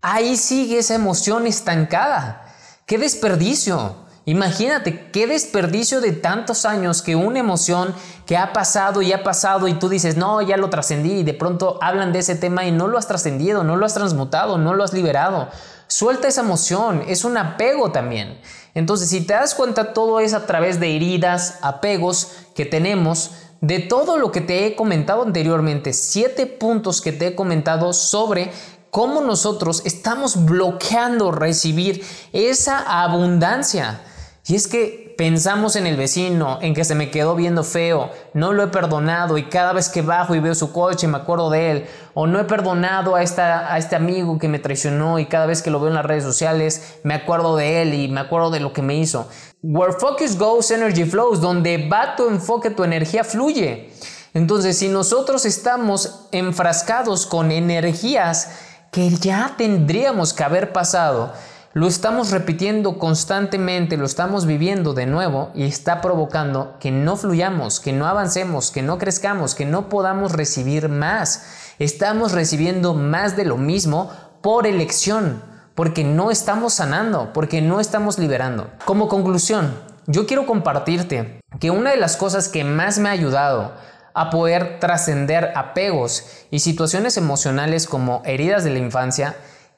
Ahí 0.00 0.38
sigue 0.38 0.78
esa 0.78 0.94
emoción 0.94 1.46
estancada. 1.46 2.46
¡Qué 2.86 2.96
desperdicio! 2.96 3.99
Imagínate, 4.26 5.10
qué 5.10 5.26
desperdicio 5.26 6.00
de 6.00 6.12
tantos 6.12 6.66
años 6.66 7.00
que 7.02 7.16
una 7.16 7.38
emoción 7.38 7.94
que 8.26 8.36
ha 8.36 8.52
pasado 8.52 9.00
y 9.02 9.12
ha 9.12 9.24
pasado 9.24 9.66
y 9.66 9.74
tú 9.74 9.88
dices, 9.88 10.16
no, 10.16 10.42
ya 10.42 10.56
lo 10.56 10.70
trascendí 10.70 11.20
y 11.20 11.22
de 11.22 11.34
pronto 11.34 11.78
hablan 11.80 12.12
de 12.12 12.18
ese 12.18 12.34
tema 12.34 12.66
y 12.66 12.70
no 12.70 12.86
lo 12.86 12.98
has 12.98 13.08
trascendido, 13.08 13.64
no 13.64 13.76
lo 13.76 13.86
has 13.86 13.94
transmutado, 13.94 14.58
no 14.58 14.74
lo 14.74 14.84
has 14.84 14.92
liberado. 14.92 15.48
Suelta 15.86 16.28
esa 16.28 16.42
emoción, 16.42 17.02
es 17.08 17.24
un 17.24 17.36
apego 17.38 17.90
también. 17.90 18.38
Entonces, 18.74 19.08
si 19.08 19.22
te 19.22 19.34
das 19.34 19.54
cuenta, 19.54 19.92
todo 19.92 20.20
es 20.20 20.34
a 20.34 20.46
través 20.46 20.78
de 20.78 20.94
heridas, 20.94 21.58
apegos 21.62 22.32
que 22.54 22.66
tenemos, 22.66 23.32
de 23.60 23.80
todo 23.80 24.16
lo 24.16 24.30
que 24.30 24.40
te 24.40 24.66
he 24.66 24.76
comentado 24.76 25.22
anteriormente, 25.22 25.92
siete 25.92 26.46
puntos 26.46 27.00
que 27.00 27.12
te 27.12 27.28
he 27.28 27.34
comentado 27.34 27.92
sobre 27.92 28.52
cómo 28.90 29.20
nosotros 29.20 29.82
estamos 29.84 30.44
bloqueando 30.44 31.32
recibir 31.32 32.04
esa 32.32 33.02
abundancia. 33.02 34.02
Y 34.50 34.56
es 34.56 34.66
que 34.66 35.14
pensamos 35.16 35.76
en 35.76 35.86
el 35.86 35.96
vecino, 35.96 36.58
en 36.60 36.74
que 36.74 36.82
se 36.82 36.96
me 36.96 37.12
quedó 37.12 37.36
viendo 37.36 37.62
feo, 37.62 38.10
no 38.34 38.52
lo 38.52 38.64
he 38.64 38.66
perdonado 38.66 39.38
y 39.38 39.44
cada 39.44 39.72
vez 39.72 39.88
que 39.88 40.02
bajo 40.02 40.34
y 40.34 40.40
veo 40.40 40.56
su 40.56 40.72
coche 40.72 41.06
me 41.06 41.18
acuerdo 41.18 41.50
de 41.50 41.70
él, 41.70 41.86
o 42.14 42.26
no 42.26 42.40
he 42.40 42.44
perdonado 42.44 43.14
a, 43.14 43.22
esta, 43.22 43.72
a 43.72 43.78
este 43.78 43.94
amigo 43.94 44.40
que 44.40 44.48
me 44.48 44.58
traicionó 44.58 45.20
y 45.20 45.26
cada 45.26 45.46
vez 45.46 45.62
que 45.62 45.70
lo 45.70 45.78
veo 45.78 45.90
en 45.90 45.94
las 45.94 46.04
redes 46.04 46.24
sociales 46.24 46.98
me 47.04 47.14
acuerdo 47.14 47.54
de 47.54 47.82
él 47.82 47.94
y 47.94 48.08
me 48.08 48.18
acuerdo 48.18 48.50
de 48.50 48.58
lo 48.58 48.72
que 48.72 48.82
me 48.82 48.96
hizo. 48.96 49.28
Where 49.62 49.92
focus 49.92 50.36
goes, 50.36 50.72
energy 50.72 51.04
flows, 51.04 51.40
donde 51.40 51.88
va 51.88 52.16
tu 52.16 52.28
enfoque, 52.28 52.70
tu 52.70 52.82
energía 52.82 53.22
fluye. 53.22 53.92
Entonces, 54.34 54.78
si 54.78 54.88
nosotros 54.88 55.44
estamos 55.44 56.26
enfrascados 56.32 57.24
con 57.24 57.52
energías 57.52 58.50
que 58.90 59.10
ya 59.10 59.54
tendríamos 59.56 60.32
que 60.32 60.42
haber 60.42 60.72
pasado, 60.72 61.32
lo 61.72 61.86
estamos 61.86 62.32
repitiendo 62.32 62.98
constantemente, 62.98 63.96
lo 63.96 64.04
estamos 64.04 64.44
viviendo 64.44 64.92
de 64.92 65.06
nuevo 65.06 65.52
y 65.54 65.64
está 65.64 66.00
provocando 66.00 66.74
que 66.80 66.90
no 66.90 67.16
fluyamos, 67.16 67.78
que 67.78 67.92
no 67.92 68.06
avancemos, 68.06 68.72
que 68.72 68.82
no 68.82 68.98
crezcamos, 68.98 69.54
que 69.54 69.66
no 69.66 69.88
podamos 69.88 70.32
recibir 70.32 70.88
más. 70.88 71.44
Estamos 71.78 72.32
recibiendo 72.32 72.94
más 72.94 73.36
de 73.36 73.44
lo 73.44 73.56
mismo 73.56 74.10
por 74.40 74.66
elección, 74.66 75.44
porque 75.76 76.02
no 76.02 76.32
estamos 76.32 76.74
sanando, 76.74 77.32
porque 77.32 77.62
no 77.62 77.78
estamos 77.78 78.18
liberando. 78.18 78.68
Como 78.84 79.06
conclusión, 79.06 79.72
yo 80.08 80.26
quiero 80.26 80.46
compartirte 80.46 81.40
que 81.60 81.70
una 81.70 81.90
de 81.90 81.98
las 81.98 82.16
cosas 82.16 82.48
que 82.48 82.64
más 82.64 82.98
me 82.98 83.10
ha 83.10 83.12
ayudado 83.12 83.74
a 84.12 84.28
poder 84.30 84.80
trascender 84.80 85.52
apegos 85.54 86.26
y 86.50 86.58
situaciones 86.58 87.16
emocionales 87.16 87.86
como 87.86 88.22
heridas 88.24 88.64
de 88.64 88.70
la 88.70 88.80
infancia 88.80 89.36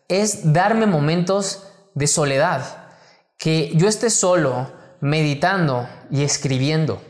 es 0.09 0.55
darme 0.55 0.87
momentos 0.87 1.69
de 1.95 2.07
soledad, 2.07 2.89
que 3.39 3.73
yo 3.75 3.89
esté 3.89 4.11
solo 4.11 4.71
meditando 5.01 5.89
y 6.11 6.23
escribiendo. 6.23 7.03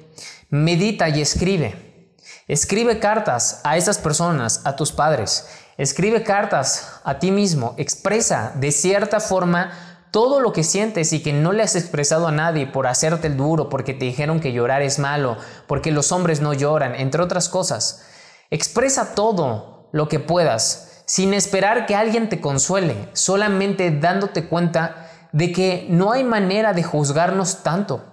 Medita 0.48 1.08
y 1.08 1.20
escribe. 1.20 2.14
Escribe 2.48 2.98
cartas 2.98 3.60
a 3.64 3.76
esas 3.76 3.98
personas, 3.98 4.62
a 4.64 4.76
tus 4.76 4.92
padres. 4.92 5.46
Escribe 5.78 6.22
cartas 6.22 7.00
a 7.04 7.18
ti 7.18 7.30
mismo. 7.30 7.74
Expresa 7.78 8.52
de 8.56 8.72
cierta 8.72 9.20
forma 9.20 9.72
todo 10.10 10.40
lo 10.40 10.52
que 10.52 10.62
sientes 10.62 11.12
y 11.14 11.22
que 11.22 11.32
no 11.32 11.52
le 11.52 11.62
has 11.62 11.74
expresado 11.74 12.28
a 12.28 12.32
nadie 12.32 12.66
por 12.66 12.86
hacerte 12.86 13.28
el 13.28 13.38
duro, 13.38 13.70
porque 13.70 13.94
te 13.94 14.04
dijeron 14.04 14.40
que 14.40 14.52
llorar 14.52 14.82
es 14.82 14.98
malo, 14.98 15.38
porque 15.66 15.90
los 15.90 16.12
hombres 16.12 16.40
no 16.40 16.52
lloran, 16.52 16.94
entre 16.94 17.22
otras 17.22 17.48
cosas. 17.48 18.04
Expresa 18.50 19.14
todo 19.14 19.88
lo 19.92 20.08
que 20.08 20.20
puedas, 20.20 20.91
sin 21.06 21.34
esperar 21.34 21.86
que 21.86 21.96
alguien 21.96 22.28
te 22.28 22.40
consuele, 22.40 23.08
solamente 23.12 23.90
dándote 23.90 24.46
cuenta 24.46 25.08
de 25.32 25.52
que 25.52 25.86
no 25.88 26.12
hay 26.12 26.24
manera 26.24 26.72
de 26.72 26.82
juzgarnos 26.82 27.62
tanto. 27.62 28.04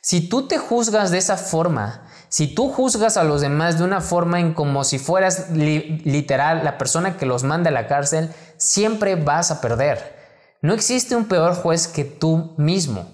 Si 0.00 0.28
tú 0.28 0.46
te 0.46 0.58
juzgas 0.58 1.10
de 1.10 1.18
esa 1.18 1.36
forma, 1.36 2.02
si 2.28 2.54
tú 2.54 2.70
juzgas 2.70 3.16
a 3.16 3.24
los 3.24 3.40
demás 3.40 3.78
de 3.78 3.84
una 3.84 4.00
forma 4.00 4.38
en 4.38 4.52
como 4.52 4.84
si 4.84 4.98
fueras 4.98 5.50
literal 5.50 6.62
la 6.62 6.78
persona 6.78 7.16
que 7.16 7.26
los 7.26 7.42
manda 7.42 7.70
a 7.70 7.72
la 7.72 7.86
cárcel, 7.86 8.30
siempre 8.58 9.16
vas 9.16 9.50
a 9.50 9.60
perder. 9.60 10.16
No 10.60 10.74
existe 10.74 11.16
un 11.16 11.26
peor 11.26 11.54
juez 11.54 11.88
que 11.88 12.04
tú 12.04 12.54
mismo. 12.58 13.08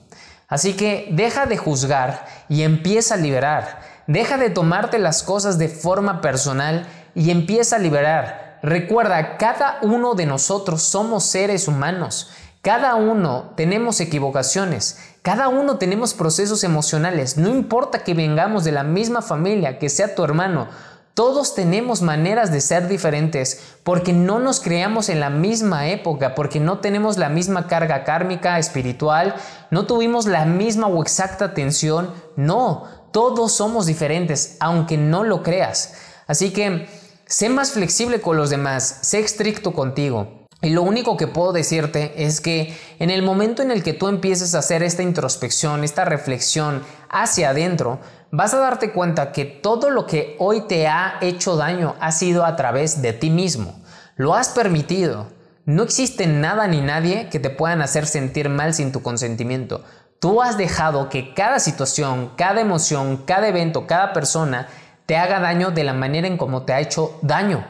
Así 0.49 0.75
que 0.75 1.09
deja 1.13 1.47
de 1.47 1.57
juzgar 1.57 2.27
y 2.49 2.63
empieza 2.63 3.15
a 3.15 3.19
liberar. 3.19 3.81
Deja 4.07 4.37
de 4.37 4.51
tomarte 4.51 4.99
las 4.99 5.23
cosas 5.23 5.59
de 5.59 5.69
forma 5.69 6.21
personal 6.21 6.87
y 7.15 7.31
empieza 7.31 7.77
a 7.77 7.81
liberar. 7.81 8.44
Recuerda, 8.65 9.37
cada 9.37 9.79
uno 9.83 10.15
de 10.15 10.25
nosotros 10.25 10.83
somos 10.83 11.25
seres 11.25 11.69
humanos. 11.69 12.31
Cada 12.63 12.95
uno 12.95 13.53
tenemos 13.57 14.01
equivocaciones. 14.01 14.99
Cada 15.21 15.49
uno 15.49 15.77
tenemos 15.77 16.15
procesos 16.15 16.65
emocionales. 16.65 17.37
No 17.37 17.51
importa 17.51 18.05
que 18.05 18.15
vengamos 18.15 18.65
de 18.65 18.73
la 18.73 18.83
misma 18.83 19.21
familia, 19.21 19.79
que 19.79 19.91
sea 19.91 20.15
tu 20.15 20.25
hermano 20.25 20.69
todos 21.15 21.55
tenemos 21.55 22.03
maneras 22.03 22.51
de 22.51 22.61
ser 22.61 22.89
diferentes 22.89 23.77
porque 23.85 24.13
no 24.13 24.41
nos 24.41 24.59
creamos 24.59 25.09
en 25.09 25.21
la 25.21 25.31
misma 25.31 25.87
época, 25.87 26.35
porque 26.35 26.59
no 26.59 26.81
tenemos 26.81 27.19
la 27.19 27.29
misma 27.29 27.69
carga 27.69 28.03
kármica 28.03 28.59
espiritual, 28.59 29.37
no 29.71 29.87
tuvimos 29.87 30.27
la 30.27 30.45
misma 30.45 30.89
o 30.89 31.01
exacta 31.01 31.45
atención. 31.45 32.11
No, 32.35 32.89
todos 33.13 33.53
somos 33.53 33.87
diferentes, 33.87 34.57
aunque 34.59 34.97
no 34.99 35.23
lo 35.23 35.45
creas. 35.45 35.95
Así 36.27 36.53
que 36.53 36.89
sé 37.27 37.49
más 37.49 37.73
flexible 37.73 38.21
con 38.21 38.37
los 38.37 38.51
demás, 38.51 38.99
sé 39.03 39.21
estricto 39.21 39.73
contigo. 39.73 40.45
Y 40.63 40.71
lo 40.71 40.83
único 40.83 41.17
que 41.17 41.27
puedo 41.27 41.53
decirte 41.53 42.25
es 42.25 42.41
que 42.41 42.75
en 42.99 43.11
el 43.11 43.23
momento 43.23 43.63
en 43.63 43.71
el 43.71 43.83
que 43.83 43.93
tú 43.93 44.09
empieces 44.09 44.55
a 44.55 44.61
hacer 44.61 44.83
esta 44.83 45.03
introspección, 45.03 45.85
esta 45.85 46.07
reflexión 46.07 46.83
hacia 47.11 47.51
adentro, 47.51 48.01
vas 48.31 48.55
a 48.55 48.59
darte 48.59 48.91
cuenta 48.91 49.31
que 49.31 49.45
todo 49.45 49.91
lo 49.91 50.07
que 50.07 50.37
hoy 50.39 50.63
te 50.63 50.87
ha 50.87 51.19
hecho 51.21 51.57
daño 51.57 51.97
ha 52.01 52.13
sido 52.13 52.47
a 52.47 52.57
través 52.57 53.03
de 53.03 53.13
ti 53.13 53.29
mismo. 53.29 53.79
Lo 54.17 54.35
has 54.35 54.49
permitido. 54.49 55.27
No 55.67 55.83
existe 55.83 56.27
nada 56.27 56.67
ni 56.67 56.81
nadie 56.81 57.29
que 57.31 57.41
te 57.41 57.51
puedan 57.51 57.83
hacer 57.83 58.07
sentir 58.07 58.49
mal 58.49 58.75
sin 58.75 58.91
tu 58.91 59.03
consentimiento. 59.03 59.85
Tú 60.19 60.41
has 60.41 60.57
dejado 60.57 61.11
que 61.11 61.35
cada 61.35 61.59
situación, 61.59 62.33
cada 62.37 62.61
emoción, 62.63 63.19
cada 63.27 63.49
evento, 63.49 63.87
cada 63.87 64.15
persona 64.15 64.69
te 65.07 65.17
haga 65.17 65.41
daño 65.41 65.71
de 65.71 65.85
la 65.85 65.93
manera 65.93 66.27
en 66.27 66.37
como 66.37 66.63
te 66.63 66.73
ha 66.73 66.81
hecho 66.81 67.19
daño. 67.23 67.67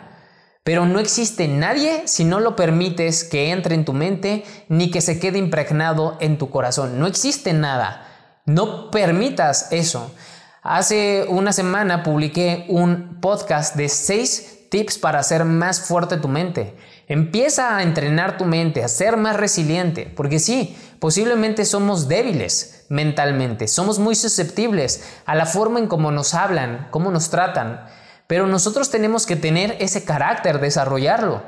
Pero 0.62 0.86
no 0.86 0.98
existe 0.98 1.46
nadie 1.46 2.04
si 2.06 2.24
no 2.24 2.40
lo 2.40 2.56
permites 2.56 3.24
que 3.24 3.50
entre 3.50 3.74
en 3.74 3.84
tu 3.84 3.92
mente 3.92 4.44
ni 4.68 4.90
que 4.90 5.02
se 5.02 5.20
quede 5.20 5.38
impregnado 5.38 6.16
en 6.20 6.38
tu 6.38 6.48
corazón. 6.48 6.98
No 6.98 7.06
existe 7.06 7.52
nada. 7.52 8.08
No 8.46 8.90
permitas 8.90 9.68
eso. 9.72 10.14
Hace 10.62 11.26
una 11.28 11.52
semana 11.52 12.02
publiqué 12.02 12.64
un 12.68 13.20
podcast 13.20 13.76
de 13.76 13.90
6 13.90 14.70
tips 14.70 14.98
para 14.98 15.18
hacer 15.18 15.44
más 15.44 15.80
fuerte 15.80 16.16
tu 16.16 16.28
mente. 16.28 16.74
Empieza 17.06 17.76
a 17.76 17.82
entrenar 17.82 18.38
tu 18.38 18.44
mente, 18.46 18.82
a 18.82 18.88
ser 18.88 19.16
más 19.16 19.36
resiliente, 19.36 20.10
porque 20.16 20.38
sí, 20.38 20.76
posiblemente 20.98 21.66
somos 21.66 22.08
débiles 22.08 22.86
mentalmente, 22.88 23.68
somos 23.68 23.98
muy 23.98 24.14
susceptibles 24.14 25.04
a 25.26 25.34
la 25.34 25.44
forma 25.44 25.78
en 25.78 25.86
cómo 25.86 26.10
nos 26.12 26.32
hablan, 26.32 26.88
cómo 26.90 27.10
nos 27.10 27.28
tratan, 27.28 27.86
pero 28.26 28.46
nosotros 28.46 28.90
tenemos 28.90 29.26
que 29.26 29.36
tener 29.36 29.76
ese 29.80 30.04
carácter, 30.04 30.60
desarrollarlo. 30.60 31.42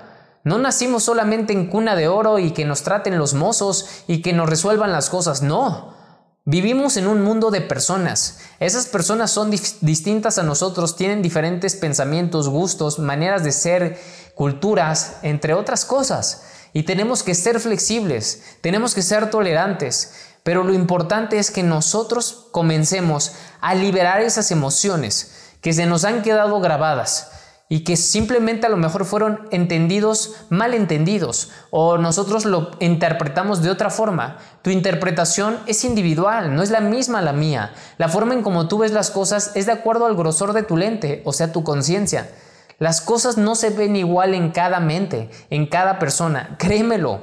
No 0.45 0.59
nacimos 0.59 1.05
solamente 1.05 1.53
en 1.53 1.69
cuna 1.69 1.97
de 1.97 2.07
oro 2.07 2.38
y 2.38 2.53
que 2.53 2.64
nos 2.64 2.83
traten 2.83 3.19
los 3.19 3.35
mozos 3.35 4.05
y 4.07 4.23
que 4.23 4.33
nos 4.33 4.49
resuelvan 4.49 4.92
las 4.92 5.09
cosas, 5.09 5.42
no. 5.42 5.97
Vivimos 6.45 6.97
en 6.97 7.09
un 7.09 7.23
mundo 7.23 7.51
de 7.51 7.61
personas. 7.61 8.38
Esas 8.61 8.87
personas 8.87 9.33
son 9.33 9.51
distintas 9.51 10.38
a 10.38 10.45
nosotros, 10.45 10.95
tienen 10.95 11.21
diferentes 11.21 11.75
pensamientos, 11.75 12.49
gustos, 12.49 13.01
maneras 13.01 13.42
de 13.42 13.51
ser, 13.51 13.99
culturas, 14.37 15.16
entre 15.22 15.55
otras 15.55 15.85
cosas. 15.87 16.42
Y 16.75 16.83
tenemos 16.83 17.22
que 17.22 17.35
ser 17.35 17.59
flexibles, 17.59 18.42
tenemos 18.61 18.94
que 18.94 19.01
ser 19.01 19.31
tolerantes. 19.31 20.12
Pero 20.42 20.62
lo 20.62 20.75
importante 20.75 21.38
es 21.38 21.51
que 21.51 21.62
nosotros 21.64 22.46
comencemos 22.53 23.33
a 23.61 23.75
liberar 23.75 24.20
esas 24.20 24.51
emociones 24.51 25.33
que 25.62 25.72
se 25.72 25.87
nos 25.87 26.05
han 26.05 26.22
quedado 26.22 26.61
grabadas 26.61 27.31
y 27.70 27.83
que 27.83 27.96
simplemente 27.96 28.66
a 28.66 28.68
lo 28.68 28.77
mejor 28.77 29.07
fueron 29.07 29.49
entendidos 29.51 30.35
mal 30.51 30.75
entendidos 30.75 31.51
o 31.70 31.96
nosotros 31.96 32.44
lo 32.44 32.72
interpretamos 32.79 33.62
de 33.62 33.70
otra 33.70 33.88
forma. 33.88 34.37
Tu 34.61 34.68
interpretación 34.68 35.59
es 35.66 35.83
individual, 35.83 36.55
no 36.55 36.62
es 36.62 36.70
la 36.70 36.81
misma 36.81 37.22
la 37.22 37.33
mía. 37.33 37.72
La 37.96 38.11
forma 38.11 38.35
en 38.35 38.42
como 38.42 38.68
tú 38.68 38.79
ves 38.79 38.92
las 38.92 39.11
cosas 39.11 39.53
es 39.55 39.64
de 39.64 39.72
acuerdo 39.72 40.05
al 40.05 40.14
grosor 40.14 40.53
de 40.53 40.62
tu 40.62 40.77
lente, 40.77 41.22
o 41.25 41.33
sea, 41.33 41.53
tu 41.53 41.64
conciencia. 41.64 42.31
Las 42.79 43.01
cosas 43.01 43.39
no 43.39 43.55
se 43.55 43.71
ven 43.71 43.97
igual 43.97 44.35
en 44.35 44.51
cada 44.51 44.81
mente, 44.81 45.31
en 45.49 45.67
cada 45.67 45.99
persona, 45.99 46.57
créemelo. 46.59 47.21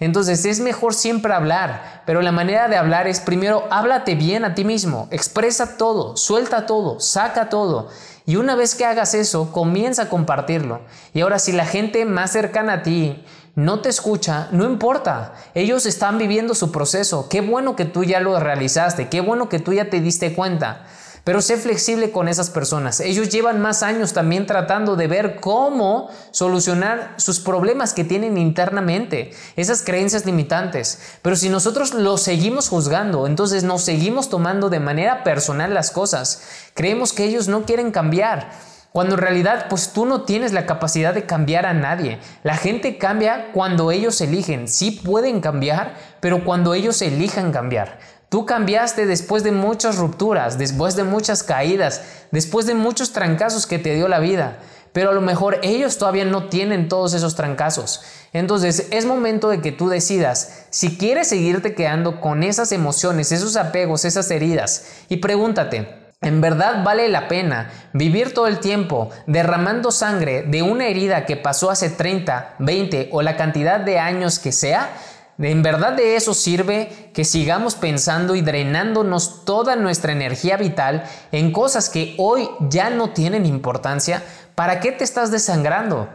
Entonces 0.00 0.44
es 0.44 0.58
mejor 0.58 0.94
siempre 0.94 1.32
hablar, 1.32 2.02
pero 2.06 2.22
la 2.22 2.32
manera 2.32 2.66
de 2.66 2.76
hablar 2.76 3.06
es 3.06 3.20
primero 3.20 3.68
háblate 3.70 4.16
bien 4.16 4.44
a 4.44 4.54
ti 4.56 4.64
mismo, 4.64 5.06
expresa 5.12 5.76
todo, 5.76 6.16
suelta 6.16 6.66
todo, 6.66 6.98
saca 6.98 7.48
todo. 7.48 7.88
Y 8.26 8.34
una 8.34 8.56
vez 8.56 8.74
que 8.74 8.84
hagas 8.84 9.14
eso, 9.14 9.52
comienza 9.52 10.02
a 10.02 10.08
compartirlo. 10.08 10.80
Y 11.14 11.20
ahora 11.20 11.38
si 11.38 11.52
la 11.52 11.66
gente 11.66 12.04
más 12.04 12.32
cercana 12.32 12.72
a 12.72 12.82
ti 12.82 13.24
no 13.54 13.80
te 13.80 13.88
escucha, 13.88 14.48
no 14.50 14.64
importa. 14.64 15.34
Ellos 15.54 15.86
están 15.86 16.18
viviendo 16.18 16.56
su 16.56 16.72
proceso. 16.72 17.28
Qué 17.30 17.40
bueno 17.40 17.76
que 17.76 17.84
tú 17.84 18.02
ya 18.02 18.18
lo 18.18 18.38
realizaste, 18.40 19.08
qué 19.08 19.20
bueno 19.20 19.48
que 19.48 19.60
tú 19.60 19.72
ya 19.72 19.88
te 19.88 20.00
diste 20.00 20.34
cuenta. 20.34 20.84
Pero 21.26 21.42
sé 21.42 21.56
flexible 21.56 22.12
con 22.12 22.28
esas 22.28 22.50
personas. 22.50 23.00
Ellos 23.00 23.30
llevan 23.30 23.60
más 23.60 23.82
años 23.82 24.12
también 24.12 24.46
tratando 24.46 24.94
de 24.94 25.08
ver 25.08 25.40
cómo 25.40 26.08
solucionar 26.30 27.14
sus 27.16 27.40
problemas 27.40 27.92
que 27.92 28.04
tienen 28.04 28.38
internamente, 28.38 29.32
esas 29.56 29.82
creencias 29.82 30.24
limitantes. 30.24 31.00
Pero 31.22 31.34
si 31.34 31.48
nosotros 31.48 31.94
los 31.94 32.22
seguimos 32.22 32.68
juzgando, 32.68 33.26
entonces 33.26 33.64
nos 33.64 33.82
seguimos 33.82 34.28
tomando 34.28 34.70
de 34.70 34.78
manera 34.78 35.24
personal 35.24 35.74
las 35.74 35.90
cosas. 35.90 36.42
Creemos 36.74 37.12
que 37.12 37.24
ellos 37.24 37.48
no 37.48 37.64
quieren 37.64 37.90
cambiar. 37.90 38.48
Cuando 38.92 39.16
en 39.16 39.20
realidad 39.20 39.66
pues 39.68 39.92
tú 39.92 40.06
no 40.06 40.22
tienes 40.22 40.52
la 40.52 40.64
capacidad 40.64 41.12
de 41.12 41.26
cambiar 41.26 41.66
a 41.66 41.74
nadie. 41.74 42.20
La 42.44 42.56
gente 42.56 42.98
cambia 42.98 43.50
cuando 43.52 43.90
ellos 43.90 44.20
eligen. 44.20 44.68
Sí 44.68 44.92
pueden 44.92 45.40
cambiar, 45.40 45.96
pero 46.20 46.44
cuando 46.44 46.72
ellos 46.72 47.02
elijan 47.02 47.50
cambiar. 47.50 47.98
Tú 48.28 48.44
cambiaste 48.44 49.06
después 49.06 49.44
de 49.44 49.52
muchas 49.52 49.98
rupturas, 49.98 50.58
después 50.58 50.96
de 50.96 51.04
muchas 51.04 51.42
caídas, 51.42 52.02
después 52.32 52.66
de 52.66 52.74
muchos 52.74 53.12
trancazos 53.12 53.66
que 53.66 53.78
te 53.78 53.94
dio 53.94 54.08
la 54.08 54.18
vida. 54.18 54.58
Pero 54.92 55.10
a 55.10 55.14
lo 55.14 55.20
mejor 55.20 55.60
ellos 55.62 55.98
todavía 55.98 56.24
no 56.24 56.48
tienen 56.48 56.88
todos 56.88 57.14
esos 57.14 57.36
trancazos. 57.36 58.02
Entonces 58.32 58.88
es 58.90 59.06
momento 59.06 59.48
de 59.48 59.60
que 59.60 59.70
tú 59.70 59.88
decidas 59.88 60.66
si 60.70 60.96
quieres 60.96 61.28
seguirte 61.28 61.74
quedando 61.74 62.20
con 62.20 62.42
esas 62.42 62.72
emociones, 62.72 63.30
esos 63.30 63.56
apegos, 63.56 64.04
esas 64.04 64.30
heridas. 64.30 64.86
Y 65.08 65.18
pregúntate, 65.18 66.06
¿En 66.22 66.40
verdad 66.40 66.82
vale 66.82 67.08
la 67.08 67.28
pena 67.28 67.70
vivir 67.92 68.32
todo 68.32 68.46
el 68.46 68.58
tiempo 68.58 69.10
derramando 69.26 69.90
sangre 69.90 70.42
de 70.42 70.62
una 70.62 70.88
herida 70.88 71.26
que 71.26 71.36
pasó 71.36 71.70
hace 71.70 71.90
30, 71.90 72.54
20 72.58 73.10
o 73.12 73.20
la 73.20 73.36
cantidad 73.36 73.78
de 73.80 73.98
años 73.98 74.38
que 74.38 74.50
sea? 74.50 74.88
¿En 75.38 75.62
verdad 75.62 75.92
de 75.92 76.16
eso 76.16 76.32
sirve 76.32 77.10
que 77.12 77.24
sigamos 77.24 77.74
pensando 77.74 78.36
y 78.36 78.40
drenándonos 78.40 79.44
toda 79.44 79.76
nuestra 79.76 80.12
energía 80.12 80.56
vital 80.56 81.04
en 81.30 81.52
cosas 81.52 81.90
que 81.90 82.14
hoy 82.16 82.48
ya 82.60 82.88
no 82.88 83.10
tienen 83.10 83.44
importancia? 83.44 84.22
¿Para 84.54 84.80
qué 84.80 84.92
te 84.92 85.04
estás 85.04 85.30
desangrando? 85.30 86.08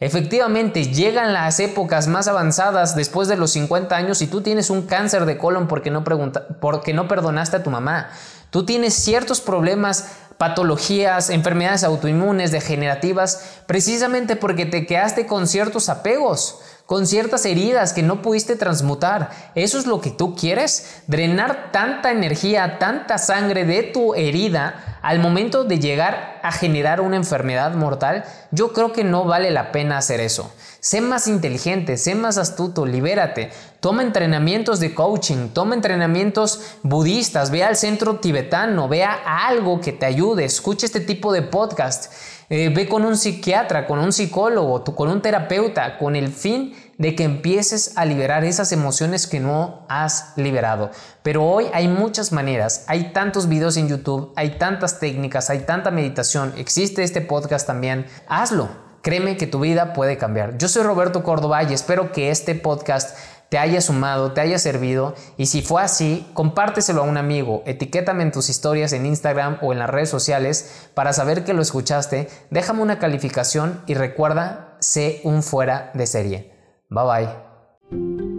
Efectivamente, 0.00 0.86
llegan 0.86 1.32
las 1.32 1.60
épocas 1.60 2.08
más 2.08 2.26
avanzadas 2.26 2.96
después 2.96 3.28
de 3.28 3.36
los 3.36 3.52
50 3.52 3.94
años 3.94 4.20
y 4.22 4.26
tú 4.26 4.40
tienes 4.40 4.68
un 4.70 4.82
cáncer 4.82 5.24
de 5.24 5.38
colon 5.38 5.68
porque 5.68 5.92
no, 5.92 6.02
porque 6.02 6.92
no 6.92 7.06
perdonaste 7.06 7.58
a 7.58 7.62
tu 7.62 7.70
mamá. 7.70 8.10
Tú 8.50 8.66
tienes 8.66 8.94
ciertos 8.94 9.40
problemas, 9.40 10.16
patologías, 10.36 11.30
enfermedades 11.30 11.84
autoinmunes, 11.84 12.50
degenerativas, 12.50 13.60
precisamente 13.66 14.34
porque 14.34 14.66
te 14.66 14.84
quedaste 14.84 15.26
con 15.26 15.46
ciertos 15.46 15.88
apegos 15.88 16.58
con 16.86 17.06
ciertas 17.06 17.46
heridas 17.46 17.92
que 17.92 18.02
no 18.02 18.20
pudiste 18.22 18.56
transmutar. 18.56 19.30
¿Eso 19.54 19.78
es 19.78 19.86
lo 19.86 20.00
que 20.00 20.10
tú 20.10 20.34
quieres? 20.34 21.02
Drenar 21.06 21.72
tanta 21.72 22.10
energía, 22.10 22.78
tanta 22.78 23.18
sangre 23.18 23.64
de 23.64 23.82
tu 23.84 24.14
herida 24.14 24.93
al 25.04 25.18
momento 25.18 25.64
de 25.64 25.78
llegar 25.78 26.40
a 26.42 26.50
generar 26.50 27.02
una 27.02 27.16
enfermedad 27.16 27.74
mortal. 27.74 28.24
Yo 28.52 28.72
creo 28.72 28.92
que 28.94 29.04
no 29.04 29.26
vale 29.26 29.50
la 29.50 29.70
pena 29.70 29.98
hacer 29.98 30.18
eso. 30.18 30.50
Sé 30.80 31.02
más 31.02 31.28
inteligente, 31.28 31.98
sé 31.98 32.14
más 32.14 32.38
astuto, 32.38 32.86
libérate. 32.86 33.50
Toma 33.80 34.02
entrenamientos 34.02 34.80
de 34.80 34.94
coaching, 34.94 35.48
toma 35.48 35.74
entrenamientos 35.74 36.78
budistas, 36.82 37.50
ve 37.50 37.62
al 37.62 37.76
centro 37.76 38.16
tibetano, 38.16 38.88
vea 38.88 39.12
algo 39.46 39.78
que 39.78 39.92
te 39.92 40.06
ayude, 40.06 40.46
escucha 40.46 40.86
este 40.86 41.00
tipo 41.00 41.34
de 41.34 41.42
podcast. 41.42 42.10
Eh, 42.48 42.70
ve 42.74 42.88
con 42.88 43.04
un 43.04 43.18
psiquiatra, 43.18 43.86
con 43.86 43.98
un 43.98 44.10
psicólogo, 44.10 44.84
con 44.84 45.10
un 45.10 45.20
terapeuta, 45.20 45.98
con 45.98 46.16
el 46.16 46.28
fin 46.28 46.74
de 46.98 47.14
que 47.14 47.24
empieces 47.24 47.92
a 47.96 48.04
liberar 48.04 48.44
esas 48.44 48.72
emociones 48.72 49.26
que 49.26 49.40
no 49.40 49.86
has 49.88 50.32
liberado. 50.36 50.90
Pero 51.22 51.44
hoy 51.44 51.66
hay 51.72 51.88
muchas 51.88 52.32
maneras, 52.32 52.84
hay 52.86 53.12
tantos 53.12 53.48
videos 53.48 53.76
en 53.76 53.88
YouTube, 53.88 54.32
hay 54.36 54.58
tantas 54.58 55.00
técnicas, 55.00 55.50
hay 55.50 55.60
tanta 55.60 55.90
meditación, 55.90 56.54
existe 56.56 57.02
este 57.02 57.20
podcast 57.20 57.66
también. 57.66 58.06
Hazlo, 58.28 58.68
créeme 59.02 59.36
que 59.36 59.46
tu 59.46 59.60
vida 59.60 59.92
puede 59.92 60.16
cambiar. 60.16 60.58
Yo 60.58 60.68
soy 60.68 60.82
Roberto 60.82 61.22
Córdoba 61.22 61.62
y 61.62 61.72
espero 61.72 62.12
que 62.12 62.30
este 62.30 62.54
podcast 62.54 63.16
te 63.48 63.58
haya 63.58 63.80
sumado, 63.80 64.32
te 64.32 64.40
haya 64.40 64.58
servido 64.58 65.14
y 65.36 65.46
si 65.46 65.62
fue 65.62 65.82
así, 65.82 66.28
compárteselo 66.34 67.02
a 67.02 67.04
un 67.04 67.16
amigo, 67.16 67.62
etiquétame 67.66 68.22
en 68.22 68.32
tus 68.32 68.48
historias 68.48 68.92
en 68.92 69.06
Instagram 69.06 69.58
o 69.62 69.72
en 69.72 69.78
las 69.78 69.90
redes 69.90 70.08
sociales 70.08 70.88
para 70.94 71.12
saber 71.12 71.44
que 71.44 71.54
lo 71.54 71.62
escuchaste, 71.62 72.28
déjame 72.50 72.82
una 72.82 72.98
calificación 72.98 73.80
y 73.86 73.94
recuerda, 73.94 74.76
sé 74.80 75.20
un 75.22 75.42
fuera 75.42 75.92
de 75.94 76.06
serie. 76.06 76.53
Bye 76.94 77.04
bye. 77.04 78.33